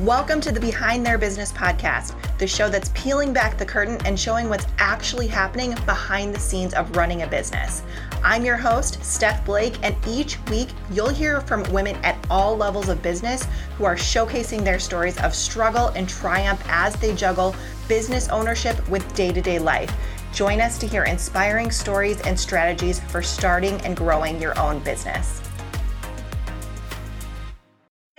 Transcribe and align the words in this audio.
Welcome 0.00 0.40
to 0.40 0.50
the 0.50 0.58
Behind 0.58 1.06
Their 1.06 1.18
Business 1.18 1.52
podcast, 1.52 2.16
the 2.38 2.48
show 2.48 2.68
that's 2.68 2.90
peeling 2.96 3.32
back 3.32 3.56
the 3.56 3.64
curtain 3.64 3.96
and 4.04 4.18
showing 4.18 4.48
what's 4.48 4.66
actually 4.78 5.28
happening 5.28 5.76
behind 5.86 6.34
the 6.34 6.40
scenes 6.40 6.74
of 6.74 6.96
running 6.96 7.22
a 7.22 7.28
business. 7.28 7.84
I'm 8.24 8.44
your 8.44 8.56
host, 8.56 9.04
Steph 9.04 9.46
Blake, 9.46 9.78
and 9.84 9.94
each 10.04 10.36
week 10.46 10.70
you'll 10.90 11.10
hear 11.10 11.42
from 11.42 11.62
women 11.72 11.94
at 12.02 12.18
all 12.28 12.56
levels 12.56 12.88
of 12.88 13.02
business 13.02 13.46
who 13.78 13.84
are 13.84 13.94
showcasing 13.94 14.64
their 14.64 14.80
stories 14.80 15.16
of 15.20 15.32
struggle 15.32 15.90
and 15.90 16.08
triumph 16.08 16.60
as 16.68 16.96
they 16.96 17.14
juggle 17.14 17.54
business 17.86 18.28
ownership 18.30 18.88
with 18.88 19.14
day 19.14 19.30
to 19.30 19.40
day 19.40 19.60
life. 19.60 19.94
Join 20.32 20.60
us 20.60 20.76
to 20.78 20.88
hear 20.88 21.04
inspiring 21.04 21.70
stories 21.70 22.20
and 22.22 22.38
strategies 22.38 22.98
for 22.98 23.22
starting 23.22 23.80
and 23.82 23.96
growing 23.96 24.42
your 24.42 24.58
own 24.58 24.80
business. 24.80 25.40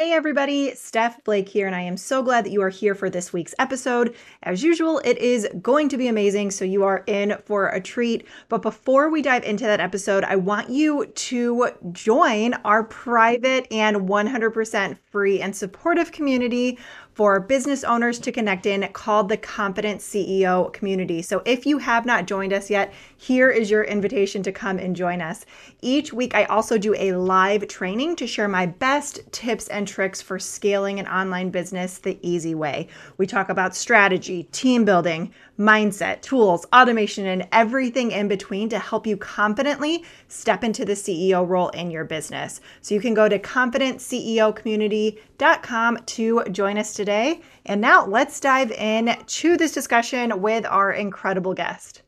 Hey 0.06 0.14
everybody, 0.14 0.76
Steph 0.76 1.24
Blake 1.24 1.50
here, 1.50 1.66
and 1.66 1.76
I 1.76 1.82
am 1.82 1.98
so 1.98 2.22
glad 2.22 2.46
that 2.46 2.52
you 2.52 2.62
are 2.62 2.70
here 2.70 2.94
for 2.94 3.10
this 3.10 3.34
week's 3.34 3.56
episode. 3.58 4.16
As 4.44 4.62
usual, 4.62 5.00
it 5.00 5.18
is 5.18 5.48
going 5.64 5.90
to 5.90 5.98
be 5.98 6.08
amazing, 6.08 6.52
so 6.52 6.64
you 6.64 6.84
are 6.84 7.04
in 7.08 7.36
for 7.44 7.70
a 7.70 7.82
treat. 7.82 8.28
But 8.48 8.62
before 8.62 9.10
we 9.10 9.24
dive 9.24 9.44
into 9.44 9.64
that 9.64 9.80
episode, 9.80 10.24
I 10.24 10.36
want 10.36 10.70
you 10.70 11.08
to 11.08 11.70
join 11.92 12.54
our 12.64 12.84
private 12.84 13.66
and 13.72 14.08
100% 14.08 14.98
free 15.10 15.42
and 15.42 15.56
supportive 15.56 16.12
community 16.12 16.78
for 17.16 17.40
business 17.40 17.86
owners 17.86 18.20
to 18.20 18.32
connect 18.32 18.66
in 18.66 18.86
called 18.92 19.30
the 19.30 19.38
Confident 19.38 20.02
CEO 20.02 20.72
Community. 20.74 21.22
So 21.22 21.42
if 21.46 21.66
you 21.66 21.78
have 21.78 22.06
not 22.06 22.28
joined 22.28 22.52
us 22.52 22.70
yet, 22.70 22.94
here 23.16 23.50
is 23.50 23.72
your 23.72 23.86
invitation 23.86 24.44
to 24.44 24.52
come 24.52 24.78
and 24.78 24.94
join 24.94 25.22
us. 25.22 25.46
Each 25.82 26.12
week, 26.12 26.36
I 26.36 26.44
also 26.44 26.78
do 26.78 26.94
a 26.94 27.14
live 27.14 27.70
training 27.70 28.18
to 28.18 28.28
share 28.28 28.50
my 28.50 28.66
best 28.66 29.22
tips 29.32 29.70
and 29.70 29.88
tricks 29.88 30.22
for 30.22 30.38
scaling 30.38 31.00
an 31.00 31.08
online 31.08 31.52
business 31.52 32.00
the 32.00 32.20
easy 32.22 32.54
way. 32.54 32.90
We 33.18 33.26
talk 33.26 33.48
about 33.48 33.78
strategy, 33.78 34.44
team 34.52 34.84
building, 34.84 35.34
mindset, 35.58 36.22
tools, 36.22 36.66
automation, 36.74 37.26
and 37.26 37.48
everything 37.52 38.12
in 38.12 38.28
between 38.28 38.70
to 38.70 38.78
help 38.80 39.08
you 39.08 39.18
confidently 39.18 40.04
step 40.28 40.64
into 40.64 40.86
the 40.86 40.94
CEO 40.94 41.48
role 41.48 41.70
in 41.70 41.90
your 41.92 42.06
business. 42.06 42.62
So 42.82 42.96
you 42.96 43.02
can 43.02 43.14
go 43.14 43.30
to 43.30 43.38
confidentceocommunity.com 43.40 45.98
to 45.98 46.44
join 46.46 46.78
us 46.78 46.94
today. 46.94 47.42
And 47.66 47.82
now 47.82 48.06
let's 48.06 48.40
dive 48.40 48.72
in 48.72 49.18
to 49.26 49.58
this 49.58 49.72
discussion 49.72 50.42
with 50.42 50.66
our 50.66 50.92
incredible 50.92 51.54
guest. 51.54 52.02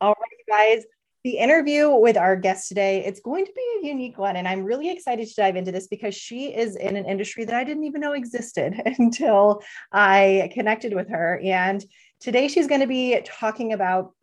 All 0.00 0.14
right, 0.20 0.38
guys. 0.48 0.84
The 1.24 1.38
interview 1.38 1.88
with 1.88 2.16
our 2.16 2.34
guest 2.34 2.68
today, 2.68 3.04
it's 3.04 3.20
going 3.20 3.46
to 3.46 3.52
be 3.52 3.80
a 3.82 3.86
unique 3.86 4.18
one. 4.18 4.34
And 4.34 4.48
I'm 4.48 4.64
really 4.64 4.90
excited 4.90 5.28
to 5.28 5.34
dive 5.36 5.54
into 5.54 5.70
this 5.70 5.86
because 5.86 6.16
she 6.16 6.52
is 6.52 6.74
in 6.74 6.96
an 6.96 7.06
industry 7.06 7.44
that 7.44 7.54
I 7.54 7.62
didn't 7.62 7.84
even 7.84 8.00
know 8.00 8.12
existed 8.12 8.80
until 8.98 9.62
I 9.92 10.50
connected 10.52 10.94
with 10.94 11.08
her. 11.10 11.40
And 11.44 11.84
today 12.18 12.48
she's 12.48 12.66
going 12.66 12.80
to 12.80 12.88
be 12.88 13.20
talking 13.24 13.72
about 13.72 14.14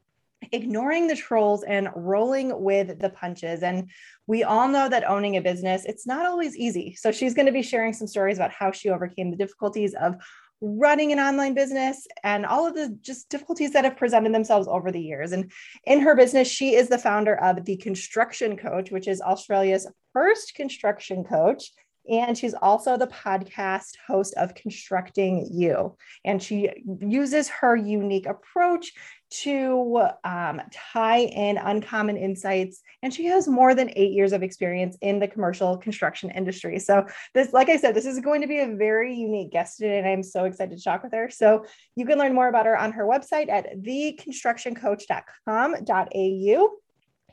ignoring 0.51 1.07
the 1.07 1.15
trolls 1.15 1.63
and 1.63 1.89
rolling 1.95 2.61
with 2.61 2.99
the 2.99 3.09
punches. 3.09 3.63
And 3.63 3.89
we 4.27 4.43
all 4.43 4.67
know 4.67 4.89
that 4.89 5.09
owning 5.09 5.37
a 5.37 5.41
business, 5.41 5.85
it's 5.85 6.05
not 6.05 6.25
always 6.25 6.57
easy. 6.57 6.95
So 6.95 7.11
she's 7.11 7.33
going 7.33 7.45
to 7.45 7.51
be 7.51 7.61
sharing 7.61 7.93
some 7.93 8.07
stories 8.07 8.37
about 8.37 8.51
how 8.51 8.71
she 8.71 8.89
overcame 8.89 9.31
the 9.31 9.37
difficulties 9.37 9.93
of 9.93 10.15
running 10.61 11.11
an 11.11 11.19
online 11.19 11.53
business 11.53 12.07
and 12.23 12.45
all 12.45 12.67
of 12.67 12.75
the 12.75 12.97
just 13.01 13.29
difficulties 13.29 13.71
that 13.71 13.85
have 13.85 13.97
presented 13.97 14.33
themselves 14.33 14.67
over 14.67 14.91
the 14.91 15.01
years. 15.01 15.31
And 15.31 15.51
in 15.85 16.01
her 16.01 16.15
business, 16.15 16.47
she 16.49 16.75
is 16.75 16.89
the 16.89 16.97
founder 16.97 17.35
of 17.35 17.65
The 17.65 17.77
Construction 17.77 18.57
Coach, 18.57 18.91
which 18.91 19.07
is 19.07 19.21
Australia's 19.21 19.87
first 20.13 20.55
construction 20.55 21.23
coach. 21.23 21.71
And 22.09 22.37
she's 22.37 22.55
also 22.55 22.97
the 22.97 23.07
podcast 23.07 23.91
host 24.07 24.33
of 24.35 24.55
Constructing 24.55 25.47
You. 25.51 25.95
And 26.25 26.41
she 26.41 26.71
uses 27.01 27.49
her 27.49 27.75
unique 27.75 28.25
approach 28.25 28.93
to 29.29 30.07
um, 30.23 30.59
tie 30.71 31.19
in 31.19 31.57
uncommon 31.57 32.15
insights. 32.17 32.81
And 33.03 33.13
she 33.13 33.25
has 33.25 33.47
more 33.47 33.75
than 33.75 33.91
eight 33.95 34.11
years 34.11 34.33
of 34.33 34.41
experience 34.41 34.97
in 35.01 35.19
the 35.19 35.27
commercial 35.27 35.77
construction 35.77 36.31
industry. 36.31 36.79
So, 36.79 37.05
this, 37.33 37.53
like 37.53 37.69
I 37.69 37.77
said, 37.77 37.93
this 37.95 38.07
is 38.07 38.19
going 38.19 38.41
to 38.41 38.47
be 38.47 38.59
a 38.59 38.75
very 38.75 39.13
unique 39.13 39.51
guest 39.51 39.77
today, 39.77 39.99
and 39.99 40.07
I'm 40.07 40.23
so 40.23 40.45
excited 40.45 40.75
to 40.77 40.83
talk 40.83 41.03
with 41.03 41.13
her. 41.13 41.29
So, 41.29 41.65
you 41.95 42.05
can 42.05 42.17
learn 42.17 42.33
more 42.33 42.49
about 42.49 42.65
her 42.65 42.77
on 42.77 42.91
her 42.93 43.05
website 43.05 43.49
at 43.49 43.77
theconstructioncoach.com.au 43.81 46.69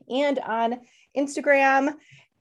and 0.09 0.39
on 0.39 0.81
Instagram. 1.17 1.95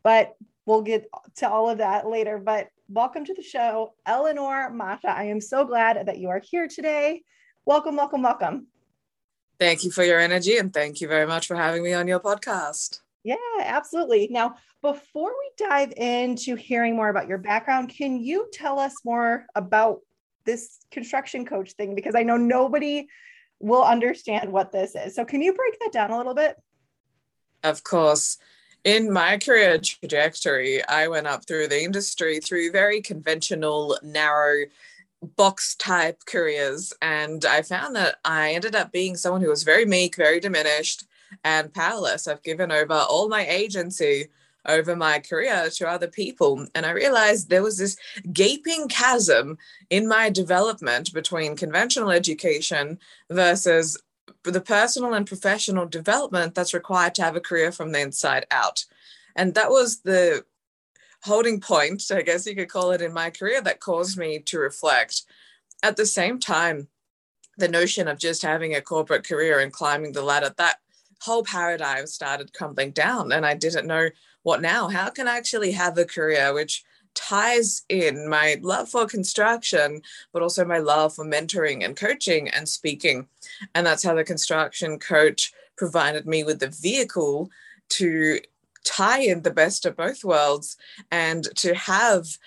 But 0.03 0.35
we'll 0.65 0.81
get 0.81 1.07
to 1.37 1.49
all 1.49 1.69
of 1.69 1.77
that 1.79 2.07
later. 2.07 2.37
But 2.37 2.67
welcome 2.89 3.25
to 3.25 3.33
the 3.33 3.41
show, 3.41 3.93
Eleanor 4.05 4.69
Masha. 4.69 5.09
I 5.09 5.23
am 5.25 5.41
so 5.41 5.65
glad 5.65 6.05
that 6.05 6.17
you 6.17 6.29
are 6.29 6.41
here 6.43 6.67
today. 6.67 7.23
Welcome, 7.65 7.95
welcome, 7.95 8.21
welcome. 8.21 8.67
Thank 9.59 9.83
you 9.83 9.91
for 9.91 10.03
your 10.03 10.19
energy 10.19 10.57
and 10.57 10.73
thank 10.73 11.01
you 11.01 11.07
very 11.07 11.25
much 11.25 11.47
for 11.47 11.55
having 11.55 11.83
me 11.83 11.93
on 11.93 12.07
your 12.07 12.19
podcast. 12.19 12.99
Yeah, 13.23 13.35
absolutely. 13.59 14.27
Now, 14.29 14.55
before 14.81 15.31
we 15.31 15.67
dive 15.67 15.93
into 15.97 16.55
hearing 16.55 16.95
more 16.95 17.09
about 17.09 17.27
your 17.27 17.39
background, 17.39 17.89
can 17.89 18.23
you 18.23 18.47
tell 18.53 18.77
us 18.77 18.93
more 19.03 19.47
about 19.55 20.01
this 20.45 20.77
construction 20.91 21.45
coach 21.45 21.71
thing? 21.71 21.95
Because 21.95 22.13
I 22.13 22.21
know 22.21 22.37
nobody 22.37 23.07
will 23.59 23.83
understand 23.83 24.51
what 24.51 24.71
this 24.71 24.95
is. 24.95 25.15
So, 25.15 25.25
can 25.25 25.41
you 25.41 25.53
break 25.53 25.79
that 25.79 25.91
down 25.91 26.11
a 26.11 26.17
little 26.17 26.35
bit? 26.35 26.55
Of 27.63 27.83
course. 27.83 28.37
In 28.83 29.11
my 29.11 29.39
career 29.39 29.79
trajectory, 29.79 30.85
I 30.85 31.07
went 31.07 31.25
up 31.25 31.47
through 31.47 31.69
the 31.69 31.81
industry 31.81 32.39
through 32.39 32.71
very 32.71 33.01
conventional, 33.01 33.97
narrow 34.03 34.65
box 35.25 35.75
type 35.75 36.25
careers. 36.25 36.93
And 37.01 37.45
I 37.45 37.61
found 37.61 37.95
that 37.95 38.17
I 38.25 38.53
ended 38.53 38.75
up 38.75 38.91
being 38.91 39.15
someone 39.15 39.41
who 39.41 39.49
was 39.49 39.63
very 39.63 39.85
meek, 39.85 40.15
very 40.15 40.39
diminished, 40.39 41.05
and 41.43 41.73
powerless. 41.73 42.27
I've 42.27 42.43
given 42.43 42.71
over 42.71 42.93
all 42.93 43.27
my 43.29 43.45
agency 43.45 44.29
over 44.67 44.95
my 44.95 45.19
career 45.19 45.69
to 45.69 45.87
other 45.87 46.07
people. 46.07 46.65
And 46.73 46.85
I 46.85 46.91
realized 46.91 47.49
there 47.49 47.63
was 47.63 47.77
this 47.77 47.97
gaping 48.31 48.87
chasm 48.87 49.57
in 49.89 50.07
my 50.07 50.29
development 50.29 51.13
between 51.13 51.55
conventional 51.55 52.11
education 52.11 52.99
versus 53.29 54.01
the 54.43 54.61
personal 54.61 55.13
and 55.13 55.27
professional 55.27 55.85
development 55.85 56.55
that's 56.55 56.73
required 56.73 57.15
to 57.15 57.23
have 57.23 57.35
a 57.35 57.41
career 57.41 57.71
from 57.71 57.91
the 57.91 58.01
inside 58.01 58.45
out. 58.51 58.85
And 59.35 59.53
that 59.55 59.69
was 59.69 60.01
the 60.01 60.45
holding 61.25 61.59
point, 61.59 62.03
I 62.11 62.21
guess 62.21 62.45
you 62.45 62.55
could 62.55 62.69
call 62.69 62.91
it, 62.91 63.01
in 63.01 63.11
my 63.11 63.29
career 63.31 63.61
that 63.61 63.79
caused 63.79 64.17
me 64.17 64.39
to 64.39 64.59
reflect. 64.59 65.23
At 65.81 65.97
the 65.97 66.05
same 66.05 66.39
time, 66.39 66.87
the 67.57 67.67
notion 67.67 68.07
of 68.07 68.19
just 68.19 68.41
having 68.41 68.75
a 68.75 68.81
corporate 68.81 69.27
career 69.27 69.59
and 69.59 69.73
climbing 69.73 70.11
the 70.11 70.21
ladder, 70.21 70.53
that 70.57 70.77
whole 71.21 71.43
paradigm 71.43 72.05
started 72.05 72.53
crumbling 72.53 72.91
down. 72.91 73.31
And 73.31 73.45
I 73.45 73.55
didn't 73.55 73.87
know 73.87 74.09
what 74.43 74.61
now? 74.61 74.87
How 74.87 75.09
can 75.09 75.27
I 75.27 75.37
actually 75.37 75.71
have 75.71 75.97
a 75.97 76.05
career 76.05 76.53
which 76.53 76.83
ties 77.15 77.83
in 77.89 78.29
my 78.29 78.57
love 78.61 78.89
for 78.89 79.07
construction, 79.07 80.01
but 80.33 80.43
also 80.43 80.65
my 80.65 80.77
love 80.77 81.15
for 81.15 81.25
mentoring 81.25 81.83
and 81.83 81.95
coaching 81.95 82.49
and 82.49 82.69
speaking? 82.69 83.27
And 83.73 83.87
that's 83.87 84.03
how 84.03 84.13
the 84.13 84.23
construction 84.23 84.99
coach 84.99 85.53
provided 85.77 86.27
me 86.27 86.43
with 86.43 86.59
the 86.59 86.67
vehicle 86.67 87.49
to 87.89 88.39
tie 88.85 89.19
in 89.19 89.41
the 89.41 89.51
best 89.51 89.85
of 89.85 89.97
both 89.97 90.23
worlds 90.23 90.77
and 91.11 91.49
to 91.55 91.73
have 91.75 92.37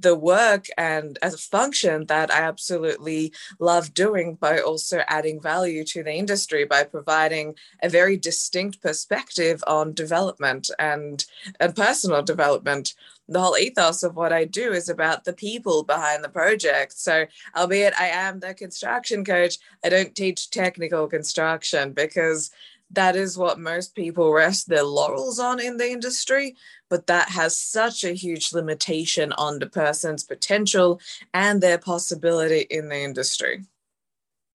the 0.00 0.14
work 0.14 0.66
and 0.78 1.18
as 1.20 1.34
a 1.34 1.38
function 1.38 2.06
that 2.06 2.32
I 2.32 2.38
absolutely 2.38 3.32
love 3.58 3.92
doing 3.92 4.36
by 4.36 4.58
also 4.58 5.02
adding 5.08 5.40
value 5.40 5.84
to 5.84 6.02
the 6.02 6.14
industry 6.14 6.64
by 6.64 6.84
providing 6.84 7.54
a 7.82 7.88
very 7.88 8.16
distinct 8.16 8.80
perspective 8.80 9.62
on 9.66 9.92
development 9.92 10.70
and, 10.78 11.24
and 11.60 11.76
personal 11.76 12.22
development. 12.22 12.94
The 13.28 13.40
whole 13.40 13.56
ethos 13.56 14.02
of 14.02 14.16
what 14.16 14.32
I 14.32 14.44
do 14.44 14.72
is 14.72 14.88
about 14.88 15.24
the 15.24 15.32
people 15.32 15.82
behind 15.82 16.22
the 16.22 16.28
project. 16.28 16.92
So, 16.92 17.26
albeit 17.56 17.98
I 17.98 18.08
am 18.08 18.40
the 18.40 18.52
construction 18.52 19.24
coach, 19.24 19.56
I 19.82 19.88
don't 19.88 20.14
teach 20.14 20.50
technical 20.50 21.06
construction 21.08 21.92
because 21.92 22.50
that 22.94 23.16
is 23.16 23.38
what 23.38 23.58
most 23.58 23.94
people 23.94 24.32
rest 24.32 24.68
their 24.68 24.82
laurels 24.82 25.38
on 25.38 25.60
in 25.60 25.76
the 25.76 25.90
industry 25.90 26.56
but 26.88 27.06
that 27.06 27.30
has 27.30 27.56
such 27.56 28.04
a 28.04 28.12
huge 28.12 28.52
limitation 28.52 29.32
on 29.32 29.58
the 29.58 29.66
person's 29.66 30.24
potential 30.24 31.00
and 31.32 31.60
their 31.60 31.78
possibility 31.78 32.60
in 32.70 32.88
the 32.88 32.98
industry 32.98 33.64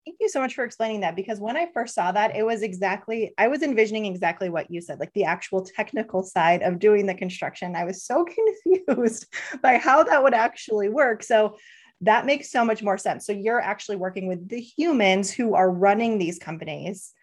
Thank 0.06 0.22
you 0.22 0.30
so 0.30 0.40
much 0.40 0.56
for 0.56 0.64
explaining 0.64 1.02
that 1.02 1.16
because 1.16 1.40
when 1.40 1.56
I 1.56 1.70
first 1.72 1.94
saw 1.94 2.12
that, 2.12 2.36
it 2.36 2.44
was 2.44 2.64
exactly, 2.64 3.32
I 3.38 3.48
was 3.48 3.62
envisioning 3.62 4.08
exactly 4.08 4.50
what 4.50 4.72
you 4.72 4.82
said, 4.82 5.00
like 5.00 5.14
the 5.14 5.26
actual 5.26 5.62
technical 5.62 6.24
side 6.24 6.64
of 6.64 6.80
doing 6.80 7.06
the 7.06 7.14
construction. 7.14 7.76
I 7.76 7.84
was 7.84 8.02
so 8.02 8.26
confused 8.88 9.28
by 9.62 9.78
how 9.78 10.02
that 10.04 10.24
would 10.24 10.34
actually 10.34 10.90
work. 10.90 11.22
So 11.22 11.58
that 12.02 12.26
makes 12.26 12.50
so 12.50 12.66
much 12.66 12.82
more 12.82 12.98
sense. 12.98 13.26
So 13.28 13.34
you're 13.34 13.62
actually 13.62 13.98
working 13.98 14.28
with 14.28 14.50
the 14.50 14.60
humans 14.60 15.30
who 15.32 15.54
are 15.54 15.70
running 15.70 16.18
these 16.18 16.40
companies 16.40 17.14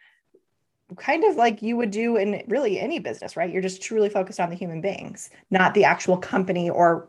kind 0.97 1.25
of 1.25 1.37
like 1.37 1.62
you 1.62 1.77
would 1.77 1.91
do 1.91 2.17
in 2.17 2.43
really 2.47 2.79
any 2.79 2.99
business, 3.00 3.37
right? 3.37 3.53
You're 3.53 3.62
just 3.62 3.83
truly 3.83 4.09
focused 4.09 4.38
on 4.38 4.50
the 4.50 4.56
human 4.56 4.81
beings, 4.81 5.31
not 5.50 5.75
the 5.75 5.85
actual 5.85 6.17
company 6.17 6.71
or 6.71 7.09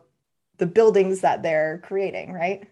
the 0.56 0.66
buildings 0.66 1.20
that 1.20 1.42
they're 1.42 1.80
creating, 1.84 2.32
right? 2.32 2.68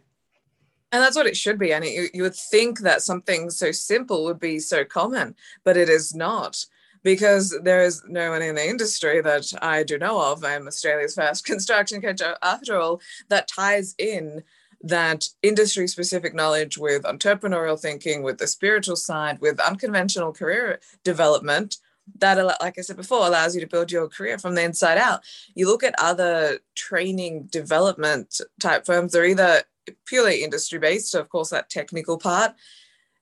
And 0.93 1.03
that's 1.03 1.17
what 1.17 1.26
it 1.26 1.37
should 1.37 1.58
be. 1.58 1.73
And 1.73 1.85
you, 1.85 2.08
you 2.12 2.23
would 2.23 2.35
think 2.35 2.81
that 2.81 3.03
something 3.03 3.50
so 3.50 3.70
simple 3.70 4.25
would 4.25 4.41
be 4.41 4.58
so 4.58 4.85
common, 4.85 5.35
but 5.64 5.76
it 5.76 5.88
is 5.88 6.14
not 6.14 6.64
because 7.03 7.56
there 7.62 7.82
is 7.82 8.03
no 8.08 8.31
one 8.31 8.43
in 8.43 8.56
the 8.56 8.69
industry 8.69 9.20
that 9.20 9.53
I 9.62 9.85
do 9.85 9.99
know 9.99 10.20
of. 10.20 10.44
I'm 10.44 10.67
Australia's 10.67 11.14
first 11.14 11.44
construction 11.47 12.03
coach, 12.03 12.20
uh, 12.20 12.35
after 12.43 12.76
all, 12.76 13.00
that 13.29 13.47
ties 13.47 13.94
in 13.99 14.43
that 14.82 15.28
industry 15.43 15.88
specific 15.88 16.34
knowledge 16.34 16.78
with 16.78 17.02
entrepreneurial 17.02 17.81
thinking, 17.81 18.23
with 18.23 18.38
the 18.38 18.46
spiritual 18.46 18.96
side, 18.96 19.40
with 19.40 19.61
unconventional 19.61 20.32
career 20.32 20.81
development 21.05 21.76
that 22.19 22.40
like 22.61 22.78
i 22.78 22.81
said 22.81 22.96
before 22.96 23.26
allows 23.26 23.55
you 23.55 23.61
to 23.61 23.67
build 23.67 23.90
your 23.90 24.08
career 24.08 24.38
from 24.38 24.55
the 24.55 24.62
inside 24.62 24.99
out. 24.99 25.20
You 25.55 25.67
look 25.67 25.82
at 25.82 25.94
other 25.99 26.61
training 26.75 27.49
development 27.50 28.40
type 28.61 28.87
firms 28.87 29.12
they're 29.12 29.26
either 29.26 29.62
purely 30.06 30.44
industry 30.44 30.79
based 30.79 31.11
so 31.11 31.20
of 31.20 31.29
course 31.29 31.50
that 31.50 31.69
technical 31.69 32.19
part 32.19 32.55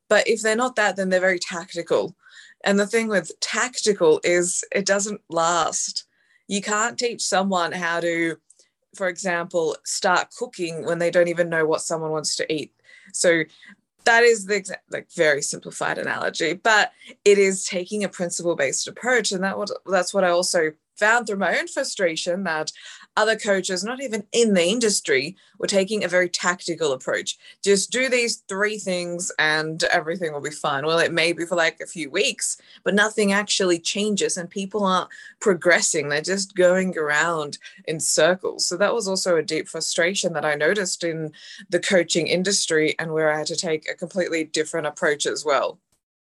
but 0.09 0.29
if 0.29 0.43
they're 0.43 0.57
not 0.57 0.77
that 0.77 0.97
then 0.97 1.09
they're 1.09 1.21
very 1.21 1.39
tactical. 1.39 2.15
And 2.65 2.79
the 2.79 2.87
thing 2.87 3.09
with 3.09 3.39
tactical 3.41 4.21
is 4.25 4.65
it 4.73 4.87
doesn't 4.87 5.21
last. 5.29 6.07
You 6.49 6.62
can't 6.62 6.99
teach 6.99 7.23
someone 7.23 7.73
how 7.73 8.00
to 8.00 8.37
for 8.94 9.08
example 9.08 9.76
start 9.85 10.29
cooking 10.38 10.85
when 10.85 10.99
they 10.99 11.11
don't 11.11 11.29
even 11.29 11.49
know 11.49 11.67
what 11.67 11.81
someone 11.82 12.11
wants 12.11 12.37
to 12.37 12.52
eat. 12.52 12.73
So 13.12 13.44
that 14.05 14.23
is 14.23 14.46
the 14.46 14.76
like 14.91 15.11
very 15.12 15.43
simplified 15.43 15.99
analogy, 15.99 16.55
but 16.55 16.93
it 17.25 17.38
is 17.38 17.64
taking 17.64 18.05
a 18.05 18.08
principle 18.08 18.56
based 18.56 18.87
approach, 18.87 19.32
and 19.32 19.43
that 19.44 19.58
what 19.58 19.70
that's 19.87 20.12
what 20.14 20.25
I 20.25 20.31
also 20.31 20.73
found 20.96 21.26
through 21.26 21.37
my 21.37 21.58
own 21.58 21.67
frustration 21.67 22.44
that 22.44 22.70
other 23.16 23.37
coaches, 23.37 23.84
not 23.84 24.02
even 24.02 24.25
in 24.32 24.55
the 24.55 24.64
industry, 24.64 25.37
were 25.58 25.66
taking 25.66 26.05
a 26.05 26.08
very 26.08 26.28
tactical 26.28 26.93
approach. 26.93 27.38
Just 27.62 27.90
do 27.90 28.08
these 28.08 28.43
three 28.49 28.78
things 28.78 29.31
and 29.38 29.82
everything 29.84 30.32
will 30.32 30.40
be 30.40 30.50
fine. 30.50 30.84
Well, 30.84 30.99
it 30.99 31.12
may 31.12 31.32
be 31.32 31.46
for 31.46 31.55
like 31.55 31.81
a 31.81 31.87
few 31.87 32.11
weeks, 32.11 32.61
but 32.82 32.94
nothing 32.94 33.32
actually 33.32 33.78
changes 33.78 34.37
and 34.37 34.50
people 34.50 34.84
aren't 34.84 35.11
progressing. 35.40 36.08
They're 36.08 36.20
just 36.20 36.56
going 36.56 36.96
around 36.99 37.58
in 37.87 38.00
circles. 38.00 38.66
So 38.66 38.76
that 38.76 38.94
was 38.94 39.08
also 39.08 39.37
a 39.37 39.43
deep 39.43 39.69
frustration 39.69 40.32
that 40.32 40.44
I 40.44 40.55
noticed 40.55 41.05
in 41.05 41.32
the 41.70 41.81
coaching 41.81 42.26
industry 42.26 42.94
and 42.99 43.12
where 43.12 43.32
I 43.32 43.38
had 43.38 43.46
to 43.49 43.56
take 43.56 43.88
a 43.88 43.94
completely 43.94 44.44
different 44.44 44.87
approach 44.87 45.26
as 45.26 45.44
well. 45.44 45.78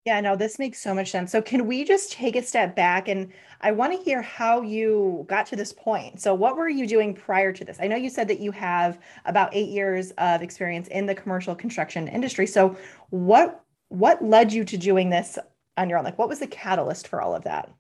Yeah, 0.04 0.20
no, 0.20 0.36
this 0.36 0.58
makes 0.58 0.82
so 0.82 0.94
much 0.94 1.10
sense. 1.10 1.32
So, 1.32 1.40
can 1.40 1.66
we 1.66 1.82
just 1.84 2.12
take 2.12 2.36
a 2.36 2.42
step 2.42 2.76
back 2.76 3.08
and 3.08 3.32
I 3.64 3.72
want 3.72 3.94
to 3.94 3.98
hear 3.98 4.20
how 4.20 4.60
you 4.60 5.24
got 5.26 5.46
to 5.46 5.56
this 5.56 5.72
point. 5.72 6.20
So, 6.20 6.34
what 6.34 6.54
were 6.54 6.68
you 6.68 6.86
doing 6.86 7.14
prior 7.14 7.50
to 7.54 7.64
this? 7.64 7.78
I 7.80 7.86
know 7.86 7.96
you 7.96 8.10
said 8.10 8.28
that 8.28 8.38
you 8.38 8.52
have 8.52 8.98
about 9.24 9.54
eight 9.54 9.70
years 9.70 10.10
of 10.18 10.42
experience 10.42 10.86
in 10.88 11.06
the 11.06 11.14
commercial 11.14 11.54
construction 11.54 12.06
industry. 12.06 12.46
So, 12.46 12.76
what 13.08 13.64
what 13.88 14.22
led 14.22 14.52
you 14.52 14.64
to 14.64 14.76
doing 14.76 15.08
this 15.08 15.38
on 15.78 15.88
your 15.88 15.98
own? 15.98 16.04
Like, 16.04 16.18
what 16.18 16.28
was 16.28 16.40
the 16.40 16.46
catalyst 16.46 17.08
for 17.08 17.22
all 17.22 17.34
of 17.34 17.44
that? 17.44 17.70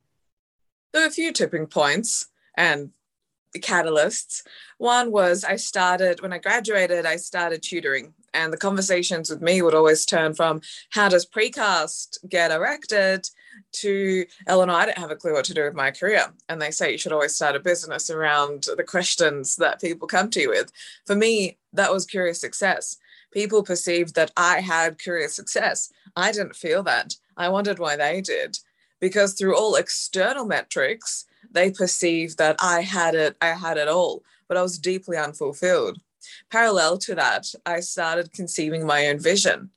There 0.94 1.02
were 1.02 1.08
a 1.08 1.10
few 1.10 1.32
tipping 1.32 1.66
points 1.66 2.28
and 2.56 2.92
the 3.52 3.60
catalysts. 3.60 4.42
One 4.78 5.12
was 5.12 5.44
I 5.44 5.56
started 5.56 6.22
when 6.22 6.32
I 6.32 6.38
graduated, 6.38 7.04
I 7.04 7.16
started 7.16 7.62
tutoring 7.62 8.14
and 8.34 8.52
the 8.52 8.58
conversations 8.58 9.30
with 9.30 9.40
me 9.40 9.62
would 9.62 9.74
always 9.74 10.04
turn 10.04 10.34
from 10.34 10.60
how 10.90 11.08
does 11.08 11.24
precast 11.24 12.18
get 12.28 12.50
erected 12.50 13.28
to 13.72 14.26
Eleanor, 14.46 14.74
I 14.74 14.86
don't 14.86 14.98
have 14.98 15.10
a 15.10 15.16
clue 15.16 15.32
what 15.32 15.44
to 15.46 15.54
do 15.54 15.64
with 15.64 15.74
my 15.74 15.90
career. 15.90 16.32
And 16.48 16.60
they 16.60 16.70
say 16.70 16.92
you 16.92 16.98
should 16.98 17.12
always 17.12 17.34
start 17.34 17.56
a 17.56 17.60
business 17.60 18.10
around 18.10 18.66
the 18.76 18.84
questions 18.84 19.56
that 19.56 19.80
people 19.80 20.08
come 20.08 20.30
to 20.30 20.40
you 20.40 20.50
with. 20.50 20.72
For 21.06 21.14
me, 21.14 21.58
that 21.72 21.92
was 21.92 22.06
curious 22.06 22.40
success. 22.40 22.96
People 23.32 23.62
perceived 23.62 24.14
that 24.14 24.32
I 24.36 24.60
had 24.60 24.98
curious 24.98 25.34
success. 25.34 25.92
I 26.16 26.32
didn't 26.32 26.56
feel 26.56 26.82
that. 26.84 27.16
I 27.36 27.48
wondered 27.48 27.78
why 27.78 27.96
they 27.96 28.20
did. 28.20 28.58
Because 29.00 29.34
through 29.34 29.56
all 29.56 29.74
external 29.74 30.46
metrics, 30.46 31.26
they 31.50 31.70
perceived 31.70 32.38
that 32.38 32.56
I 32.60 32.82
had 32.82 33.14
it, 33.14 33.36
I 33.40 33.48
had 33.48 33.76
it 33.76 33.88
all, 33.88 34.22
but 34.48 34.56
I 34.56 34.62
was 34.62 34.78
deeply 34.78 35.16
unfulfilled. 35.16 35.98
Parallel 36.50 36.98
to 36.98 37.14
that, 37.14 37.46
I 37.66 37.80
started 37.80 38.32
conceiving 38.32 38.86
my 38.86 39.06
own 39.08 39.18
vision. 39.18 39.70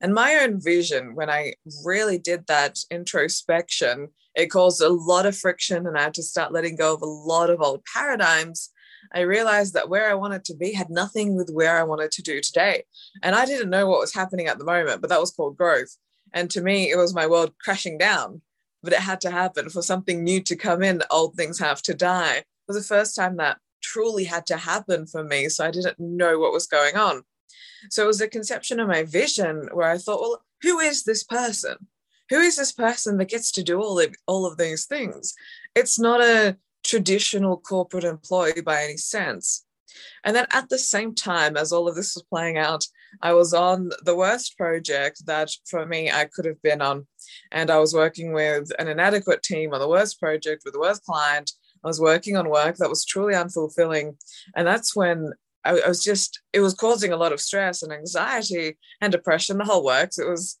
And 0.00 0.14
my 0.14 0.36
own 0.36 0.60
vision, 0.60 1.14
when 1.14 1.28
I 1.28 1.54
really 1.84 2.18
did 2.18 2.46
that 2.46 2.78
introspection, 2.90 4.08
it 4.34 4.46
caused 4.46 4.80
a 4.80 4.88
lot 4.88 5.26
of 5.26 5.36
friction 5.36 5.86
and 5.86 5.98
I 5.98 6.02
had 6.02 6.14
to 6.14 6.22
start 6.22 6.52
letting 6.52 6.76
go 6.76 6.94
of 6.94 7.02
a 7.02 7.06
lot 7.06 7.50
of 7.50 7.60
old 7.60 7.82
paradigms. 7.92 8.70
I 9.12 9.20
realized 9.20 9.74
that 9.74 9.88
where 9.88 10.10
I 10.10 10.14
wanted 10.14 10.44
to 10.46 10.54
be 10.54 10.72
had 10.72 10.88
nothing 10.88 11.36
with 11.36 11.50
where 11.50 11.76
I 11.78 11.82
wanted 11.82 12.12
to 12.12 12.22
do 12.22 12.40
today. 12.40 12.84
And 13.22 13.34
I 13.34 13.44
didn't 13.44 13.70
know 13.70 13.86
what 13.86 14.00
was 14.00 14.14
happening 14.14 14.46
at 14.46 14.58
the 14.58 14.64
moment, 14.64 15.00
but 15.00 15.10
that 15.10 15.20
was 15.20 15.32
called 15.32 15.56
growth. 15.56 15.96
And 16.32 16.50
to 16.50 16.60
me, 16.60 16.90
it 16.90 16.96
was 16.96 17.14
my 17.14 17.26
world 17.26 17.52
crashing 17.62 17.98
down, 17.98 18.40
but 18.82 18.92
it 18.92 19.00
had 19.00 19.20
to 19.22 19.30
happen 19.30 19.68
for 19.68 19.82
something 19.82 20.22
new 20.22 20.40
to 20.42 20.56
come 20.56 20.82
in. 20.82 21.02
Old 21.10 21.34
things 21.34 21.58
have 21.58 21.82
to 21.82 21.94
die. 21.94 22.36
It 22.36 22.46
was 22.68 22.76
the 22.76 22.94
first 22.94 23.16
time 23.16 23.36
that 23.36 23.58
truly 23.82 24.24
had 24.24 24.46
to 24.46 24.56
happen 24.56 25.06
for 25.06 25.24
me. 25.24 25.48
So 25.48 25.64
I 25.64 25.70
didn't 25.70 25.98
know 25.98 26.38
what 26.38 26.52
was 26.52 26.66
going 26.66 26.96
on. 26.96 27.22
So 27.90 28.04
it 28.04 28.06
was 28.06 28.20
a 28.20 28.28
conception 28.28 28.80
of 28.80 28.88
my 28.88 29.04
vision 29.04 29.68
where 29.72 29.90
I 29.90 29.98
thought, 29.98 30.20
well, 30.20 30.42
who 30.62 30.78
is 30.78 31.04
this 31.04 31.24
person? 31.24 31.88
Who 32.28 32.38
is 32.38 32.56
this 32.56 32.72
person 32.72 33.16
that 33.18 33.28
gets 33.28 33.50
to 33.52 33.62
do 33.62 33.80
all 33.80 33.98
of 33.98 34.14
all 34.26 34.46
of 34.46 34.56
these 34.56 34.86
things? 34.86 35.34
It's 35.74 35.98
not 35.98 36.20
a 36.20 36.56
traditional 36.84 37.56
corporate 37.56 38.04
employee 38.04 38.60
by 38.60 38.84
any 38.84 38.96
sense. 38.96 39.64
And 40.24 40.36
then 40.36 40.46
at 40.52 40.68
the 40.68 40.78
same 40.78 41.14
time 41.14 41.56
as 41.56 41.72
all 41.72 41.88
of 41.88 41.96
this 41.96 42.14
was 42.14 42.24
playing 42.30 42.56
out, 42.56 42.86
I 43.22 43.32
was 43.32 43.52
on 43.52 43.90
the 44.04 44.14
worst 44.14 44.56
project 44.56 45.26
that 45.26 45.50
for 45.66 45.84
me 45.84 46.10
I 46.10 46.26
could 46.26 46.44
have 46.44 46.62
been 46.62 46.80
on. 46.80 47.06
And 47.50 47.70
I 47.70 47.78
was 47.78 47.94
working 47.94 48.32
with 48.32 48.70
an 48.78 48.88
inadequate 48.88 49.42
team 49.42 49.74
on 49.74 49.80
the 49.80 49.88
worst 49.88 50.20
project 50.20 50.62
with 50.64 50.74
the 50.74 50.80
worst 50.80 51.02
client 51.04 51.50
I 51.84 51.88
was 51.88 52.00
working 52.00 52.36
on 52.36 52.50
work 52.50 52.76
that 52.76 52.90
was 52.90 53.04
truly 53.04 53.34
unfulfilling. 53.34 54.16
And 54.54 54.66
that's 54.66 54.94
when 54.94 55.32
I, 55.64 55.80
I, 55.80 55.88
was 55.88 56.02
just, 56.02 56.40
it 56.52 56.60
was 56.60 56.74
causing 56.74 57.12
a 57.12 57.16
lot 57.16 57.32
of 57.32 57.40
stress 57.40 57.82
and 57.82 57.92
anxiety 57.92 58.78
and 59.00 59.12
depression, 59.12 59.58
the 59.58 59.64
whole 59.64 59.84
works. 59.84 60.18
It 60.18 60.28
was 60.28 60.58